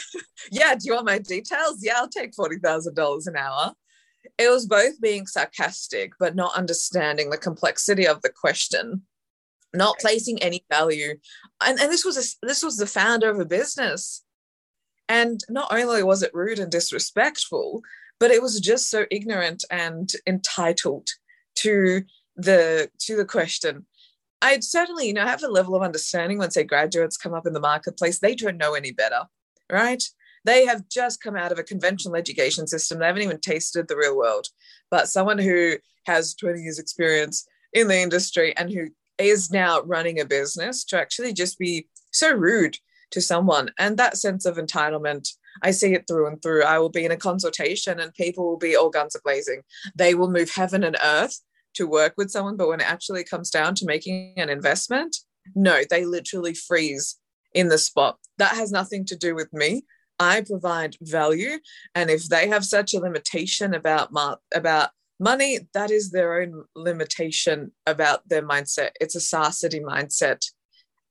Yeah. 0.53 0.75
Do 0.75 0.81
you 0.85 0.95
want 0.95 1.07
my 1.07 1.19
details? 1.19 1.79
Yeah, 1.81 1.95
I'll 1.97 2.09
take 2.09 2.33
$40,000 2.35 3.27
an 3.27 3.37
hour. 3.37 3.73
It 4.37 4.51
was 4.51 4.66
both 4.66 5.01
being 5.01 5.27
sarcastic, 5.27 6.12
but 6.21 6.37
not 6.37 6.55
understanding 6.57 7.31
the 7.31 7.38
complexity 7.38 8.07
of 8.07 8.21
the 8.21 8.33
question, 8.38 9.03
not 9.73 9.99
placing 9.99 10.43
any 10.43 10.62
value. 10.71 11.14
And, 11.64 11.81
and 11.81 11.90
this 11.90 12.05
was 12.05 12.19
a, 12.19 12.47
this 12.47 12.62
was 12.62 12.77
the 12.77 12.87
founder 12.87 13.31
of 13.31 13.40
a 13.40 13.47
business 13.47 14.25
and 15.11 15.40
not 15.49 15.73
only 15.73 16.05
was 16.05 16.23
it 16.23 16.33
rude 16.33 16.61
and 16.61 16.70
disrespectful, 16.70 17.83
but 18.20 18.31
it 18.31 18.40
was 18.40 18.61
just 18.61 18.88
so 18.88 19.07
ignorant 19.11 19.64
and 19.68 20.12
entitled 20.25 21.09
to 21.57 22.03
the 22.37 22.88
to 23.01 23.16
the 23.16 23.25
question. 23.25 23.87
I'd 24.40 24.62
certainly, 24.62 25.09
you 25.09 25.12
know, 25.12 25.27
have 25.27 25.42
a 25.42 25.49
level 25.49 25.75
of 25.75 25.83
understanding 25.83 26.38
when 26.38 26.53
say 26.53 26.62
graduates 26.62 27.16
come 27.16 27.35
up 27.35 27.44
in 27.44 27.53
the 27.53 27.61
marketplace, 27.61 28.20
they 28.20 28.37
don't 28.37 28.57
know 28.57 28.75
any 28.75 28.92
better, 28.92 29.23
right? 29.70 30.03
They 30.44 30.64
have 30.64 30.88
just 30.88 31.20
come 31.20 31.37
out 31.37 31.53
of 31.53 31.59
a 31.59 31.64
conventional 31.64 32.14
education 32.14 32.68
system. 32.68 33.01
They 33.01 33.07
haven't 33.07 33.23
even 33.23 33.40
tasted 33.40 33.88
the 33.88 33.96
real 33.96 34.16
world. 34.16 34.46
But 34.92 35.09
someone 35.09 35.38
who 35.38 35.77
has 36.07 36.35
20 36.35 36.62
years 36.62 36.79
experience 36.79 37.46
in 37.73 37.88
the 37.88 37.99
industry 37.99 38.57
and 38.57 38.70
who 38.70 38.87
is 39.18 39.51
now 39.51 39.83
running 39.83 40.20
a 40.20 40.25
business 40.25 40.85
to 40.85 40.99
actually 40.99 41.35
just 41.35 41.59
be 41.59 41.88
so 42.12 42.33
rude 42.33 42.77
to 43.11 43.20
someone. 43.20 43.70
And 43.79 43.96
that 43.96 44.16
sense 44.16 44.46
of 44.46 44.57
entitlement, 44.57 45.29
I 45.62 45.70
see 45.70 45.94
it 45.94 46.07
through 46.07 46.27
and 46.29 46.40
through. 46.42 46.62
I 46.62 46.79
will 46.79 46.90
be 46.90 47.05
in 47.05 47.12
a 47.12 47.16
consultation 47.16 48.01
and 48.01 48.14
people 48.14 48.46
will 48.46 48.59
be 48.59 48.77
all 48.77 48.90
guns 48.90 49.16
are 49.16 49.23
blazing. 49.25 49.62
They 49.94 50.14
will 50.14 50.31
move 50.31 50.51
heaven 50.51 50.85
and 50.85 50.96
earth 51.03 51.40
to 51.75 51.87
work 51.87 52.14
with 52.16 52.31
someone. 52.31 52.57
But 52.57 52.68
when 52.68 52.81
it 52.81 52.90
actually 52.90 53.25
comes 53.25 53.51
down 53.51 53.75
to 53.77 53.87
making 53.87 54.35
an 54.37 54.49
investment, 54.49 55.16
no, 55.55 55.83
they 55.88 56.05
literally 56.05 56.55
freeze 56.55 57.16
in 57.55 57.68
the 57.68 57.79
spot. 57.79 58.18
That 58.38 58.55
has 58.55 58.70
nothing 58.70 59.05
to 59.07 59.16
do 59.16 59.35
with 59.35 59.53
me. 59.53 59.85
I 60.18 60.42
provide 60.42 60.96
value. 61.01 61.59
And 61.94 62.11
if 62.11 62.29
they 62.29 62.49
have 62.49 62.64
such 62.64 62.92
a 62.94 63.01
limitation 63.01 63.75
about, 63.75 64.11
about 64.55 64.90
money, 65.18 65.61
that 65.75 65.90
is 65.90 66.11
their 66.11 66.42
own 66.42 66.64
limitation 66.77 67.73
about 67.87 68.29
their 68.29 68.42
mindset. 68.42 68.90
It's 69.01 69.14
a 69.14 69.20
scarcity 69.20 69.81
mindset 69.81 70.44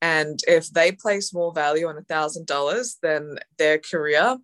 and 0.02 0.40
if 0.46 0.70
they 0.70 0.92
place 0.92 1.34
more 1.34 1.52
value 1.52 1.86
on 1.86 1.98
a 1.98 2.02
thousand 2.02 2.46
dollars 2.46 2.96
than 3.02 3.38
their 3.58 3.78
career, 3.78 4.38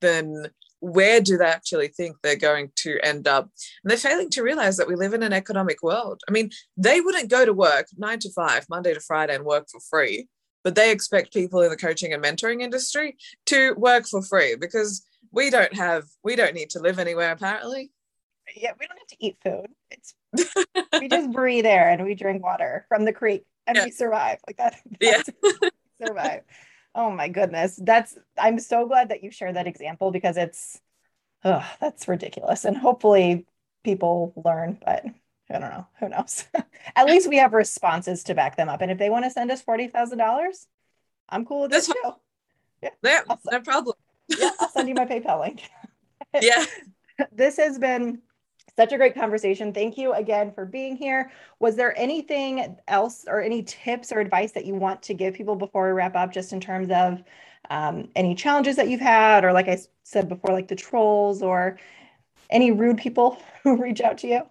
then 0.00 0.46
where 0.80 1.20
do 1.20 1.38
they 1.38 1.44
actually 1.44 1.88
think 1.88 2.16
they're 2.22 2.34
going 2.34 2.72
to 2.74 2.98
end 3.04 3.28
up? 3.28 3.48
And 3.82 3.90
they're 3.90 3.96
failing 3.96 4.30
to 4.30 4.42
realize 4.42 4.76
that 4.78 4.88
we 4.88 4.96
live 4.96 5.14
in 5.14 5.22
an 5.22 5.32
economic 5.32 5.82
world. 5.82 6.20
I 6.28 6.32
mean, 6.32 6.50
they 6.76 7.00
wouldn't 7.00 7.30
go 7.30 7.44
to 7.44 7.52
work 7.52 7.86
nine 7.96 8.18
to 8.20 8.30
five, 8.32 8.66
Monday 8.68 8.92
to 8.92 9.00
Friday, 9.00 9.36
and 9.36 9.44
work 9.44 9.68
for 9.70 9.80
free, 9.80 10.28
but 10.64 10.74
they 10.74 10.90
expect 10.90 11.32
people 11.32 11.60
in 11.60 11.70
the 11.70 11.76
coaching 11.76 12.12
and 12.12 12.22
mentoring 12.22 12.62
industry 12.62 13.16
to 13.46 13.74
work 13.74 14.06
for 14.08 14.22
free 14.22 14.56
because 14.56 15.06
we 15.30 15.50
don't 15.50 15.74
have, 15.74 16.04
we 16.24 16.34
don't 16.34 16.54
need 16.54 16.70
to 16.70 16.80
live 16.80 16.98
anywhere 16.98 17.30
apparently. 17.30 17.92
Yeah, 18.56 18.72
we 18.78 18.86
don't 18.86 18.98
have 18.98 19.06
to 19.08 19.16
eat 19.18 19.36
food. 19.42 19.68
It's 19.90 20.14
we 21.00 21.08
just 21.08 21.30
breathe 21.32 21.66
air 21.66 21.90
and 21.90 22.04
we 22.04 22.14
drink 22.14 22.42
water 22.42 22.84
from 22.88 23.04
the 23.04 23.12
creek 23.12 23.44
and 23.66 23.76
yeah. 23.76 23.84
we 23.84 23.90
survive. 23.90 24.38
Like 24.46 24.56
that. 24.58 24.80
Yeah. 25.00 25.22
survive. 26.04 26.42
Oh 26.94 27.10
my 27.10 27.28
goodness. 27.28 27.78
That's 27.82 28.16
I'm 28.38 28.58
so 28.58 28.86
glad 28.86 29.10
that 29.10 29.22
you 29.22 29.30
shared 29.30 29.56
that 29.56 29.66
example 29.66 30.10
because 30.10 30.36
it's 30.36 30.80
oh, 31.44 31.64
that's 31.80 32.08
ridiculous. 32.08 32.64
And 32.64 32.76
hopefully 32.76 33.46
people 33.84 34.32
learn, 34.44 34.78
but 34.84 35.04
I 35.50 35.58
don't 35.58 35.70
know. 35.70 35.86
Who 36.00 36.08
knows? 36.08 36.44
At 36.96 37.06
least 37.06 37.28
we 37.28 37.38
have 37.38 37.52
responses 37.52 38.24
to 38.24 38.34
back 38.34 38.56
them 38.56 38.68
up. 38.68 38.80
And 38.80 38.90
if 38.90 38.98
they 38.98 39.10
want 39.10 39.24
to 39.24 39.30
send 39.30 39.50
us 39.50 39.62
forty 39.62 39.88
thousand 39.88 40.18
dollars, 40.18 40.66
I'm 41.28 41.44
cool 41.44 41.62
with 41.62 41.70
this 41.70 41.86
too. 41.86 41.94
Yeah, 42.82 42.90
yeah 43.02 43.20
no 43.50 43.60
problem. 43.60 43.96
yeah, 44.28 44.50
I'll 44.60 44.70
send 44.70 44.88
you 44.88 44.94
my 44.94 45.06
PayPal 45.06 45.40
link. 45.40 45.62
yeah. 46.40 46.64
this 47.32 47.56
has 47.56 47.78
been 47.78 48.20
such 48.76 48.92
a 48.92 48.96
great 48.96 49.14
conversation. 49.14 49.72
Thank 49.72 49.98
you 49.98 50.12
again 50.14 50.52
for 50.52 50.64
being 50.64 50.96
here. 50.96 51.30
Was 51.60 51.76
there 51.76 51.98
anything 51.98 52.76
else 52.88 53.24
or 53.28 53.40
any 53.40 53.62
tips 53.62 54.12
or 54.12 54.20
advice 54.20 54.52
that 54.52 54.64
you 54.64 54.74
want 54.74 55.02
to 55.02 55.14
give 55.14 55.34
people 55.34 55.56
before 55.56 55.86
we 55.86 55.92
wrap 55.92 56.16
up, 56.16 56.32
just 56.32 56.52
in 56.52 56.60
terms 56.60 56.90
of 56.90 57.22
um, 57.70 58.08
any 58.16 58.34
challenges 58.34 58.76
that 58.76 58.88
you've 58.88 59.00
had, 59.00 59.44
or 59.44 59.52
like 59.52 59.68
I 59.68 59.78
said 60.04 60.28
before, 60.28 60.54
like 60.54 60.68
the 60.68 60.76
trolls 60.76 61.42
or 61.42 61.78
any 62.50 62.70
rude 62.70 62.98
people 62.98 63.38
who 63.62 63.76
reach 63.76 64.00
out 64.00 64.18
to 64.18 64.28
you? 64.28 64.42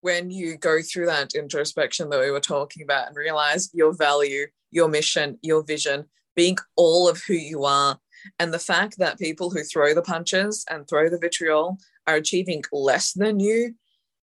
When 0.00 0.30
you 0.30 0.56
go 0.56 0.82
through 0.82 1.06
that 1.06 1.34
introspection 1.34 2.10
that 2.10 2.20
we 2.20 2.30
were 2.30 2.40
talking 2.40 2.82
about 2.82 3.08
and 3.08 3.16
realize 3.16 3.70
your 3.72 3.94
value, 3.94 4.46
your 4.70 4.88
mission, 4.88 5.38
your 5.40 5.62
vision, 5.62 6.04
being 6.36 6.58
all 6.76 7.08
of 7.08 7.22
who 7.22 7.34
you 7.34 7.64
are, 7.64 7.98
and 8.38 8.52
the 8.52 8.58
fact 8.58 8.98
that 8.98 9.18
people 9.18 9.50
who 9.50 9.62
throw 9.62 9.94
the 9.94 10.02
punches 10.02 10.64
and 10.70 10.86
throw 10.86 11.08
the 11.08 11.18
vitriol 11.18 11.78
are 12.06 12.16
achieving 12.16 12.62
less 12.72 13.12
than 13.12 13.40
you, 13.40 13.74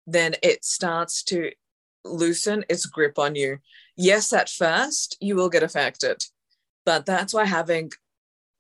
then 0.07 0.35
it 0.43 0.65
starts 0.65 1.23
to 1.25 1.51
loosen 2.05 2.65
its 2.69 2.87
grip 2.87 3.19
on 3.19 3.35
you. 3.35 3.59
Yes, 3.97 4.33
at 4.33 4.49
first 4.49 5.17
you 5.21 5.37
will 5.37 5.49
get 5.49 5.63
affected, 5.63 6.23
but 6.85 7.07
that's 7.07 7.35
why 7.35 7.45
having 7.45 7.91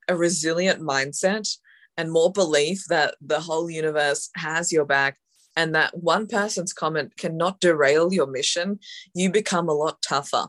a 0.08 0.16
resilient 0.16 0.80
mindset 0.80 1.56
and 1.96 2.12
more 2.12 2.32
belief 2.32 2.84
that 2.88 3.14
the 3.20 3.40
whole 3.40 3.70
universe 3.70 4.30
has 4.36 4.72
your 4.72 4.84
back 4.84 5.18
and 5.56 5.74
that 5.74 5.96
one 5.96 6.26
person's 6.26 6.72
comment 6.72 7.16
cannot 7.16 7.60
derail 7.60 8.12
your 8.12 8.26
mission, 8.26 8.78
you 9.14 9.30
become 9.30 9.68
a 9.68 9.74
lot 9.74 10.00
tougher. 10.00 10.46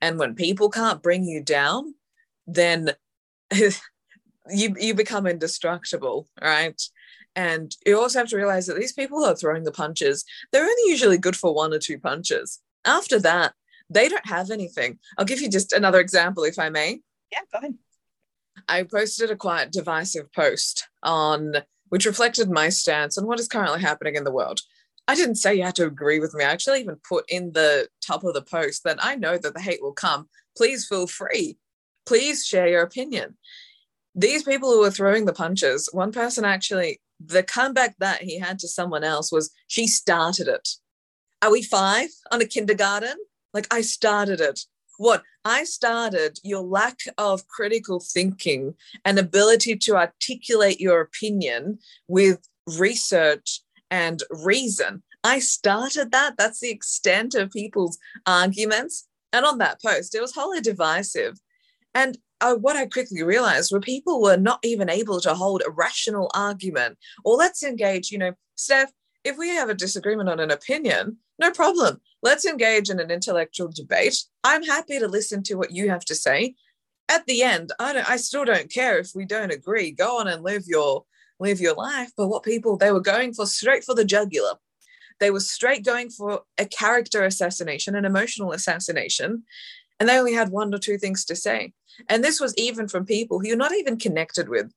And 0.00 0.18
when 0.18 0.34
people 0.34 0.70
can't 0.70 1.02
bring 1.02 1.24
you 1.24 1.42
down, 1.42 1.94
then 2.46 2.92
you 3.52 3.70
you 4.78 4.94
become 4.94 5.26
indestructible, 5.26 6.28
right? 6.40 6.80
And 7.36 7.74
you 7.84 7.98
also 7.98 8.20
have 8.20 8.28
to 8.28 8.36
realize 8.36 8.66
that 8.66 8.78
these 8.78 8.92
people 8.92 9.18
who 9.18 9.24
are 9.24 9.34
throwing 9.34 9.64
the 9.64 9.72
punches, 9.72 10.24
they're 10.52 10.62
only 10.62 10.90
usually 10.90 11.18
good 11.18 11.36
for 11.36 11.54
one 11.54 11.72
or 11.72 11.78
two 11.78 11.98
punches. 11.98 12.60
After 12.84 13.18
that, 13.20 13.54
they 13.90 14.08
don't 14.08 14.26
have 14.26 14.50
anything. 14.50 14.98
I'll 15.18 15.24
give 15.24 15.40
you 15.40 15.50
just 15.50 15.72
another 15.72 16.00
example, 16.00 16.44
if 16.44 16.58
I 16.58 16.70
may. 16.70 17.00
Yeah, 17.32 17.40
go 17.52 17.58
ahead. 17.58 17.74
I 18.68 18.84
posted 18.84 19.30
a 19.30 19.36
quite 19.36 19.72
divisive 19.72 20.32
post 20.32 20.88
on 21.02 21.54
which 21.88 22.06
reflected 22.06 22.50
my 22.50 22.68
stance 22.68 23.18
on 23.18 23.26
what 23.26 23.38
is 23.38 23.48
currently 23.48 23.80
happening 23.80 24.16
in 24.16 24.24
the 24.24 24.32
world. 24.32 24.60
I 25.06 25.14
didn't 25.14 25.36
say 25.36 25.54
you 25.54 25.64
had 25.64 25.76
to 25.76 25.86
agree 25.86 26.18
with 26.18 26.34
me. 26.34 26.44
I 26.44 26.50
actually 26.50 26.80
even 26.80 26.96
put 27.08 27.24
in 27.28 27.52
the 27.52 27.88
top 28.04 28.24
of 28.24 28.34
the 28.34 28.42
post 28.42 28.84
that 28.84 28.98
I 29.00 29.16
know 29.16 29.36
that 29.36 29.54
the 29.54 29.60
hate 29.60 29.82
will 29.82 29.92
come. 29.92 30.28
Please 30.56 30.86
feel 30.86 31.06
free. 31.06 31.58
Please 32.06 32.46
share 32.46 32.68
your 32.68 32.82
opinion. 32.82 33.36
These 34.14 34.44
people 34.44 34.70
who 34.70 34.80
were 34.80 34.90
throwing 34.90 35.24
the 35.24 35.32
punches, 35.32 35.88
one 35.92 36.12
person 36.12 36.44
actually 36.44 37.00
the 37.24 37.42
comeback 37.42 37.96
that 37.98 38.22
he 38.22 38.38
had 38.38 38.58
to 38.58 38.68
someone 38.68 39.04
else 39.04 39.32
was 39.32 39.50
she 39.66 39.86
started 39.86 40.48
it. 40.48 40.68
Are 41.42 41.50
we 41.50 41.62
five 41.62 42.08
on 42.30 42.40
a 42.40 42.46
kindergarten? 42.46 43.16
Like 43.52 43.72
I 43.72 43.82
started 43.82 44.40
it. 44.40 44.60
What 44.98 45.22
I 45.44 45.64
started 45.64 46.38
your 46.42 46.62
lack 46.62 47.00
of 47.18 47.46
critical 47.48 48.00
thinking 48.00 48.74
and 49.04 49.18
ability 49.18 49.76
to 49.76 49.96
articulate 49.96 50.80
your 50.80 51.00
opinion 51.00 51.78
with 52.08 52.40
research 52.78 53.60
and 53.90 54.22
reason. 54.30 55.02
I 55.22 55.38
started 55.38 56.12
that. 56.12 56.36
That's 56.36 56.60
the 56.60 56.70
extent 56.70 57.34
of 57.34 57.50
people's 57.50 57.98
arguments. 58.26 59.06
And 59.32 59.44
on 59.44 59.58
that 59.58 59.82
post, 59.82 60.14
it 60.14 60.20
was 60.20 60.34
wholly 60.34 60.60
divisive. 60.60 61.38
And 61.94 62.18
uh, 62.40 62.54
what 62.54 62.76
I 62.76 62.86
quickly 62.86 63.22
realized 63.22 63.72
were 63.72 63.80
people 63.80 64.20
were 64.20 64.36
not 64.36 64.60
even 64.62 64.90
able 64.90 65.20
to 65.20 65.34
hold 65.34 65.62
a 65.66 65.70
rational 65.70 66.30
argument. 66.34 66.98
Or 67.24 67.36
let's 67.36 67.62
engage, 67.62 68.10
you 68.10 68.18
know, 68.18 68.32
Steph, 68.54 68.92
if 69.24 69.38
we 69.38 69.48
have 69.50 69.70
a 69.70 69.74
disagreement 69.74 70.28
on 70.28 70.40
an 70.40 70.50
opinion, 70.50 71.18
no 71.38 71.50
problem. 71.50 72.00
Let's 72.22 72.44
engage 72.44 72.90
in 72.90 73.00
an 73.00 73.10
intellectual 73.10 73.68
debate. 73.68 74.16
I'm 74.44 74.62
happy 74.62 74.98
to 74.98 75.08
listen 75.08 75.42
to 75.44 75.54
what 75.54 75.72
you 75.72 75.88
have 75.90 76.04
to 76.06 76.14
say. 76.14 76.54
At 77.08 77.26
the 77.26 77.42
end, 77.42 77.72
I 77.78 78.02
I 78.06 78.16
still 78.16 78.44
don't 78.44 78.72
care 78.72 78.98
if 78.98 79.10
we 79.14 79.24
don't 79.24 79.52
agree. 79.52 79.90
Go 79.90 80.20
on 80.20 80.28
and 80.28 80.42
live 80.42 80.64
your 80.66 81.04
live 81.38 81.60
your 81.60 81.74
life. 81.74 82.10
But 82.16 82.28
what 82.28 82.42
people 82.42 82.76
they 82.76 82.92
were 82.92 83.00
going 83.00 83.34
for 83.34 83.46
straight 83.46 83.84
for 83.84 83.94
the 83.94 84.04
jugular. 84.04 84.54
They 85.20 85.30
were 85.30 85.40
straight 85.40 85.84
going 85.84 86.10
for 86.10 86.42
a 86.58 86.66
character 86.66 87.24
assassination, 87.24 87.94
an 87.94 88.04
emotional 88.04 88.52
assassination 88.52 89.44
and 89.98 90.08
they 90.08 90.18
only 90.18 90.34
had 90.34 90.50
one 90.50 90.74
or 90.74 90.78
two 90.78 90.98
things 90.98 91.24
to 91.26 91.36
say. 91.36 91.72
And 92.08 92.22
this 92.22 92.40
was 92.40 92.54
even 92.56 92.88
from 92.88 93.06
people 93.06 93.38
who 93.38 93.48
you're 93.48 93.56
not 93.56 93.74
even 93.74 93.98
connected 93.98 94.48
with. 94.48 94.72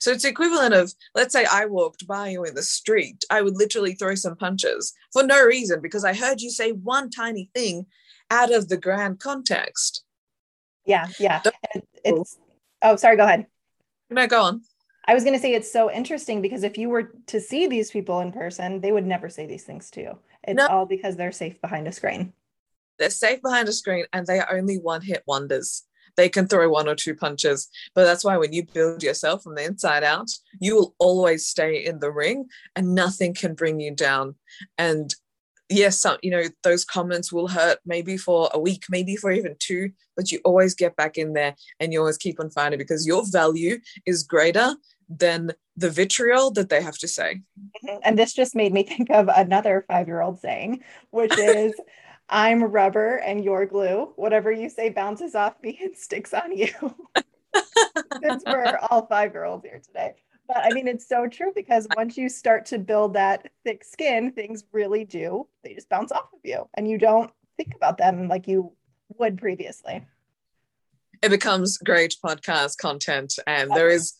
So 0.00 0.10
it's 0.10 0.24
equivalent 0.24 0.74
of, 0.74 0.92
let's 1.14 1.32
say 1.32 1.46
I 1.50 1.64
walked 1.64 2.06
by 2.06 2.28
you 2.28 2.44
in 2.44 2.54
the 2.54 2.62
street, 2.62 3.24
I 3.30 3.40
would 3.40 3.56
literally 3.56 3.94
throw 3.94 4.14
some 4.14 4.36
punches 4.36 4.92
for 5.12 5.22
no 5.22 5.42
reason 5.42 5.80
because 5.80 6.04
I 6.04 6.12
heard 6.14 6.40
you 6.40 6.50
say 6.50 6.72
one 6.72 7.10
tiny 7.10 7.50
thing 7.54 7.86
out 8.30 8.52
of 8.52 8.68
the 8.68 8.76
grand 8.76 9.20
context. 9.20 10.04
Yeah, 10.84 11.08
yeah. 11.18 11.42
It's 12.04 12.38
oh, 12.82 12.96
sorry, 12.96 13.16
go 13.16 13.24
ahead. 13.24 13.46
No, 14.10 14.26
go 14.26 14.42
on. 14.42 14.62
I 15.06 15.14
was 15.14 15.24
going 15.24 15.34
to 15.34 15.40
say 15.40 15.54
it's 15.54 15.72
so 15.72 15.90
interesting 15.90 16.42
because 16.42 16.62
if 16.62 16.76
you 16.76 16.90
were 16.90 17.14
to 17.26 17.40
see 17.40 17.66
these 17.66 17.90
people 17.90 18.20
in 18.20 18.30
person, 18.30 18.80
they 18.80 18.92
would 18.92 19.06
never 19.06 19.30
say 19.30 19.46
these 19.46 19.64
things 19.64 19.90
to 19.92 20.00
you. 20.02 20.18
It's 20.46 20.56
no. 20.56 20.66
all 20.66 20.86
because 20.86 21.16
they're 21.16 21.32
safe 21.32 21.60
behind 21.62 21.88
a 21.88 21.92
screen. 21.92 22.34
They're 22.98 23.10
safe 23.10 23.42
behind 23.42 23.68
a 23.68 23.72
screen 23.72 24.06
and 24.12 24.26
they 24.26 24.40
are 24.40 24.56
only 24.56 24.76
one 24.76 25.02
hit 25.02 25.22
wonders. 25.26 25.84
They 26.16 26.28
can 26.28 26.48
throw 26.48 26.68
one 26.68 26.88
or 26.88 26.96
two 26.96 27.14
punches. 27.14 27.68
But 27.94 28.04
that's 28.04 28.24
why 28.24 28.36
when 28.36 28.52
you 28.52 28.64
build 28.64 29.02
yourself 29.02 29.44
from 29.44 29.54
the 29.54 29.64
inside 29.64 30.02
out, 30.02 30.30
you 30.60 30.74
will 30.74 30.94
always 30.98 31.46
stay 31.46 31.84
in 31.84 32.00
the 32.00 32.10
ring 32.10 32.46
and 32.74 32.94
nothing 32.94 33.34
can 33.34 33.54
bring 33.54 33.78
you 33.78 33.94
down. 33.94 34.34
And 34.76 35.14
yes, 35.68 36.00
some, 36.00 36.18
you 36.22 36.30
know, 36.30 36.44
those 36.62 36.84
comments 36.84 37.32
will 37.32 37.48
hurt 37.48 37.78
maybe 37.86 38.16
for 38.16 38.50
a 38.52 38.58
week, 38.58 38.84
maybe 38.90 39.16
for 39.16 39.30
even 39.30 39.54
two, 39.58 39.92
but 40.16 40.32
you 40.32 40.40
always 40.44 40.74
get 40.74 40.96
back 40.96 41.16
in 41.18 41.34
there 41.34 41.54
and 41.78 41.92
you 41.92 42.00
always 42.00 42.18
keep 42.18 42.40
on 42.40 42.50
fighting 42.50 42.78
because 42.78 43.06
your 43.06 43.24
value 43.30 43.78
is 44.06 44.22
greater 44.22 44.74
than 45.08 45.52
the 45.76 45.90
vitriol 45.90 46.50
that 46.50 46.68
they 46.68 46.82
have 46.82 46.98
to 46.98 47.08
say. 47.08 47.40
Mm-hmm. 47.84 47.98
And 48.02 48.18
this 48.18 48.34
just 48.34 48.54
made 48.54 48.72
me 48.72 48.82
think 48.88 49.10
of 49.10 49.28
another 49.28 49.84
five 49.88 50.06
year 50.06 50.20
old 50.20 50.40
saying, 50.40 50.82
which 51.10 51.36
is, 51.38 51.72
I'm 52.28 52.62
rubber 52.62 53.16
and 53.16 53.42
you're 53.42 53.66
glue. 53.66 54.12
Whatever 54.16 54.52
you 54.52 54.68
say 54.68 54.90
bounces 54.90 55.34
off 55.34 55.54
me 55.62 55.78
and 55.82 55.96
sticks 55.96 56.34
on 56.34 56.56
you. 56.56 56.68
Since 58.22 58.44
we're 58.46 58.78
all 58.90 59.06
five 59.06 59.32
year 59.32 59.44
olds 59.44 59.64
here 59.64 59.80
today. 59.84 60.14
But 60.46 60.58
I 60.58 60.70
mean, 60.70 60.88
it's 60.88 61.06
so 61.06 61.26
true 61.26 61.52
because 61.54 61.86
once 61.96 62.16
you 62.16 62.28
start 62.28 62.66
to 62.66 62.78
build 62.78 63.14
that 63.14 63.50
thick 63.64 63.84
skin, 63.84 64.32
things 64.32 64.64
really 64.72 65.04
do, 65.04 65.46
they 65.62 65.74
just 65.74 65.88
bounce 65.88 66.12
off 66.12 66.28
of 66.32 66.40
you 66.42 66.68
and 66.74 66.88
you 66.88 66.98
don't 66.98 67.30
think 67.56 67.74
about 67.74 67.98
them 67.98 68.28
like 68.28 68.48
you 68.48 68.72
would 69.18 69.38
previously. 69.38 70.06
It 71.22 71.30
becomes 71.30 71.78
great 71.78 72.16
podcast 72.24 72.78
content. 72.78 73.34
And 73.46 73.70
there 73.70 73.88
is, 73.88 74.14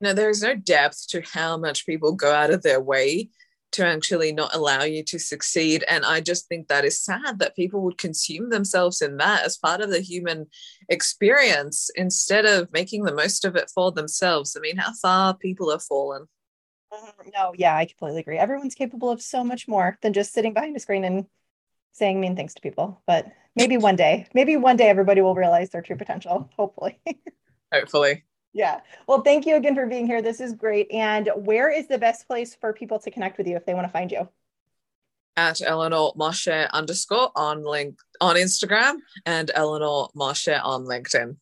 you 0.00 0.08
know, 0.08 0.14
there 0.14 0.30
is 0.30 0.42
no 0.42 0.56
depth 0.56 1.06
to 1.10 1.22
how 1.22 1.56
much 1.56 1.86
people 1.86 2.12
go 2.12 2.32
out 2.32 2.50
of 2.50 2.62
their 2.62 2.80
way 2.80 3.30
to 3.72 3.86
actually 3.86 4.32
not 4.32 4.54
allow 4.54 4.84
you 4.84 5.02
to 5.04 5.18
succeed. 5.18 5.84
And 5.88 6.04
I 6.04 6.20
just 6.20 6.46
think 6.46 6.68
that 6.68 6.84
is 6.84 7.00
sad 7.00 7.38
that 7.38 7.56
people 7.56 7.82
would 7.82 7.98
consume 7.98 8.50
themselves 8.50 9.02
in 9.02 9.16
that 9.16 9.44
as 9.44 9.56
part 9.56 9.80
of 9.80 9.90
the 9.90 10.00
human 10.00 10.46
experience 10.88 11.90
instead 11.94 12.46
of 12.46 12.72
making 12.72 13.04
the 13.04 13.14
most 13.14 13.44
of 13.44 13.56
it 13.56 13.70
for 13.74 13.90
themselves. 13.90 14.56
I 14.56 14.60
mean, 14.60 14.76
how 14.76 14.92
far 14.94 15.36
people 15.36 15.70
have 15.70 15.82
fallen. 15.82 16.26
Mm-hmm. 16.92 17.30
No, 17.34 17.54
yeah, 17.56 17.74
I 17.74 17.86
completely 17.86 18.20
agree. 18.20 18.38
Everyone's 18.38 18.74
capable 18.74 19.10
of 19.10 19.22
so 19.22 19.42
much 19.42 19.66
more 19.66 19.98
than 20.02 20.12
just 20.12 20.32
sitting 20.32 20.52
behind 20.52 20.76
a 20.76 20.80
screen 20.80 21.04
and 21.04 21.26
saying 21.92 22.20
mean 22.20 22.36
things 22.36 22.54
to 22.54 22.60
people. 22.60 23.02
But 23.06 23.26
maybe 23.56 23.78
one 23.78 23.96
day, 23.96 24.26
maybe 24.34 24.56
one 24.56 24.76
day 24.76 24.88
everybody 24.88 25.20
will 25.22 25.34
realize 25.34 25.70
their 25.70 25.82
true 25.82 25.96
potential, 25.96 26.50
hopefully. 26.56 27.00
hopefully. 27.72 28.24
Yeah. 28.52 28.80
Well, 29.06 29.22
thank 29.22 29.46
you 29.46 29.56
again 29.56 29.74
for 29.74 29.86
being 29.86 30.06
here. 30.06 30.20
This 30.20 30.40
is 30.40 30.52
great. 30.52 30.90
And 30.92 31.30
where 31.36 31.70
is 31.70 31.88
the 31.88 31.98
best 31.98 32.26
place 32.26 32.54
for 32.54 32.72
people 32.72 32.98
to 33.00 33.10
connect 33.10 33.38
with 33.38 33.46
you 33.46 33.56
if 33.56 33.64
they 33.64 33.74
want 33.74 33.86
to 33.86 33.92
find 33.92 34.12
you? 34.12 34.28
At 35.36 35.62
Eleanor 35.62 36.12
Moshe 36.14 36.70
underscore 36.70 37.30
on 37.34 37.64
link 37.64 37.98
on 38.20 38.36
Instagram 38.36 38.96
and 39.24 39.50
Eleanor 39.54 40.08
Moshe 40.14 40.60
on 40.62 40.84
LinkedIn. 40.84 41.36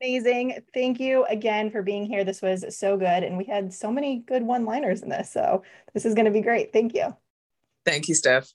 Amazing. 0.00 0.58
Thank 0.72 0.98
you 1.00 1.24
again 1.26 1.70
for 1.70 1.82
being 1.82 2.06
here. 2.06 2.24
This 2.24 2.40
was 2.40 2.64
so 2.76 2.96
good. 2.96 3.22
And 3.22 3.36
we 3.36 3.44
had 3.44 3.72
so 3.72 3.92
many 3.92 4.20
good 4.20 4.42
one 4.42 4.64
liners 4.64 5.02
in 5.02 5.10
this. 5.10 5.30
So 5.30 5.62
this 5.92 6.06
is 6.06 6.14
going 6.14 6.24
to 6.24 6.30
be 6.30 6.40
great. 6.40 6.72
Thank 6.72 6.94
you. 6.94 7.14
Thank 7.84 8.08
you, 8.08 8.14
Steph. 8.14 8.52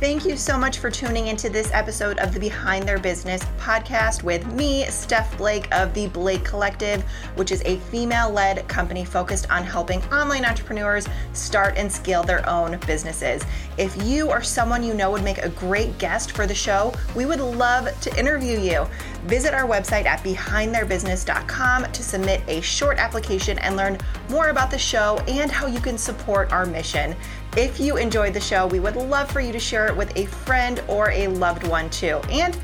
Thank 0.00 0.24
you 0.24 0.38
so 0.38 0.56
much 0.56 0.78
for 0.78 0.90
tuning 0.90 1.26
into 1.26 1.50
this 1.50 1.70
episode 1.74 2.18
of 2.20 2.32
the 2.32 2.40
Behind 2.40 2.88
Their 2.88 2.98
Business 2.98 3.44
podcast 3.58 4.22
with 4.22 4.50
me, 4.54 4.86
Steph 4.86 5.36
Blake 5.36 5.68
of 5.72 5.92
the 5.92 6.06
Blake 6.06 6.42
Collective, 6.42 7.02
which 7.34 7.52
is 7.52 7.60
a 7.66 7.76
female 7.90 8.30
led 8.30 8.66
company 8.66 9.04
focused 9.04 9.50
on 9.50 9.62
helping 9.62 10.02
online 10.04 10.46
entrepreneurs 10.46 11.06
start 11.34 11.76
and 11.76 11.92
scale 11.92 12.22
their 12.22 12.48
own 12.48 12.78
businesses. 12.86 13.42
If 13.76 14.02
you 14.02 14.30
or 14.30 14.42
someone 14.42 14.82
you 14.82 14.94
know 14.94 15.10
would 15.10 15.22
make 15.22 15.36
a 15.36 15.50
great 15.50 15.98
guest 15.98 16.32
for 16.32 16.46
the 16.46 16.54
show, 16.54 16.94
we 17.14 17.26
would 17.26 17.40
love 17.40 17.88
to 18.00 18.18
interview 18.18 18.58
you. 18.58 18.86
Visit 19.26 19.52
our 19.52 19.68
website 19.68 20.06
at 20.06 20.24
behindtheirbusiness.com 20.24 21.92
to 21.92 22.02
submit 22.02 22.40
a 22.48 22.62
short 22.62 22.96
application 22.96 23.58
and 23.58 23.76
learn 23.76 23.98
more 24.30 24.48
about 24.48 24.70
the 24.70 24.78
show 24.78 25.18
and 25.28 25.50
how 25.50 25.66
you 25.66 25.78
can 25.78 25.98
support 25.98 26.50
our 26.52 26.64
mission. 26.64 27.14
If 27.56 27.80
you 27.80 27.96
enjoyed 27.96 28.32
the 28.32 28.40
show, 28.40 28.66
we 28.66 28.78
would 28.78 28.96
love 28.96 29.30
for 29.30 29.40
you 29.40 29.52
to 29.52 29.58
share 29.58 29.86
it 29.88 29.96
with 29.96 30.16
a 30.16 30.26
friend 30.26 30.82
or 30.86 31.10
a 31.10 31.26
loved 31.26 31.66
one 31.66 31.90
too. 31.90 32.20
And 32.30 32.56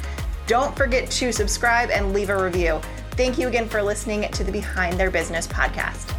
don't 0.46 0.76
forget 0.76 1.10
to 1.10 1.32
subscribe 1.32 1.90
and 1.90 2.12
leave 2.12 2.30
a 2.30 2.42
review. 2.42 2.80
Thank 3.12 3.36
you 3.38 3.48
again 3.48 3.68
for 3.68 3.82
listening 3.82 4.30
to 4.30 4.44
the 4.44 4.52
Behind 4.52 4.98
Their 4.98 5.10
Business 5.10 5.46
podcast. 5.46 6.14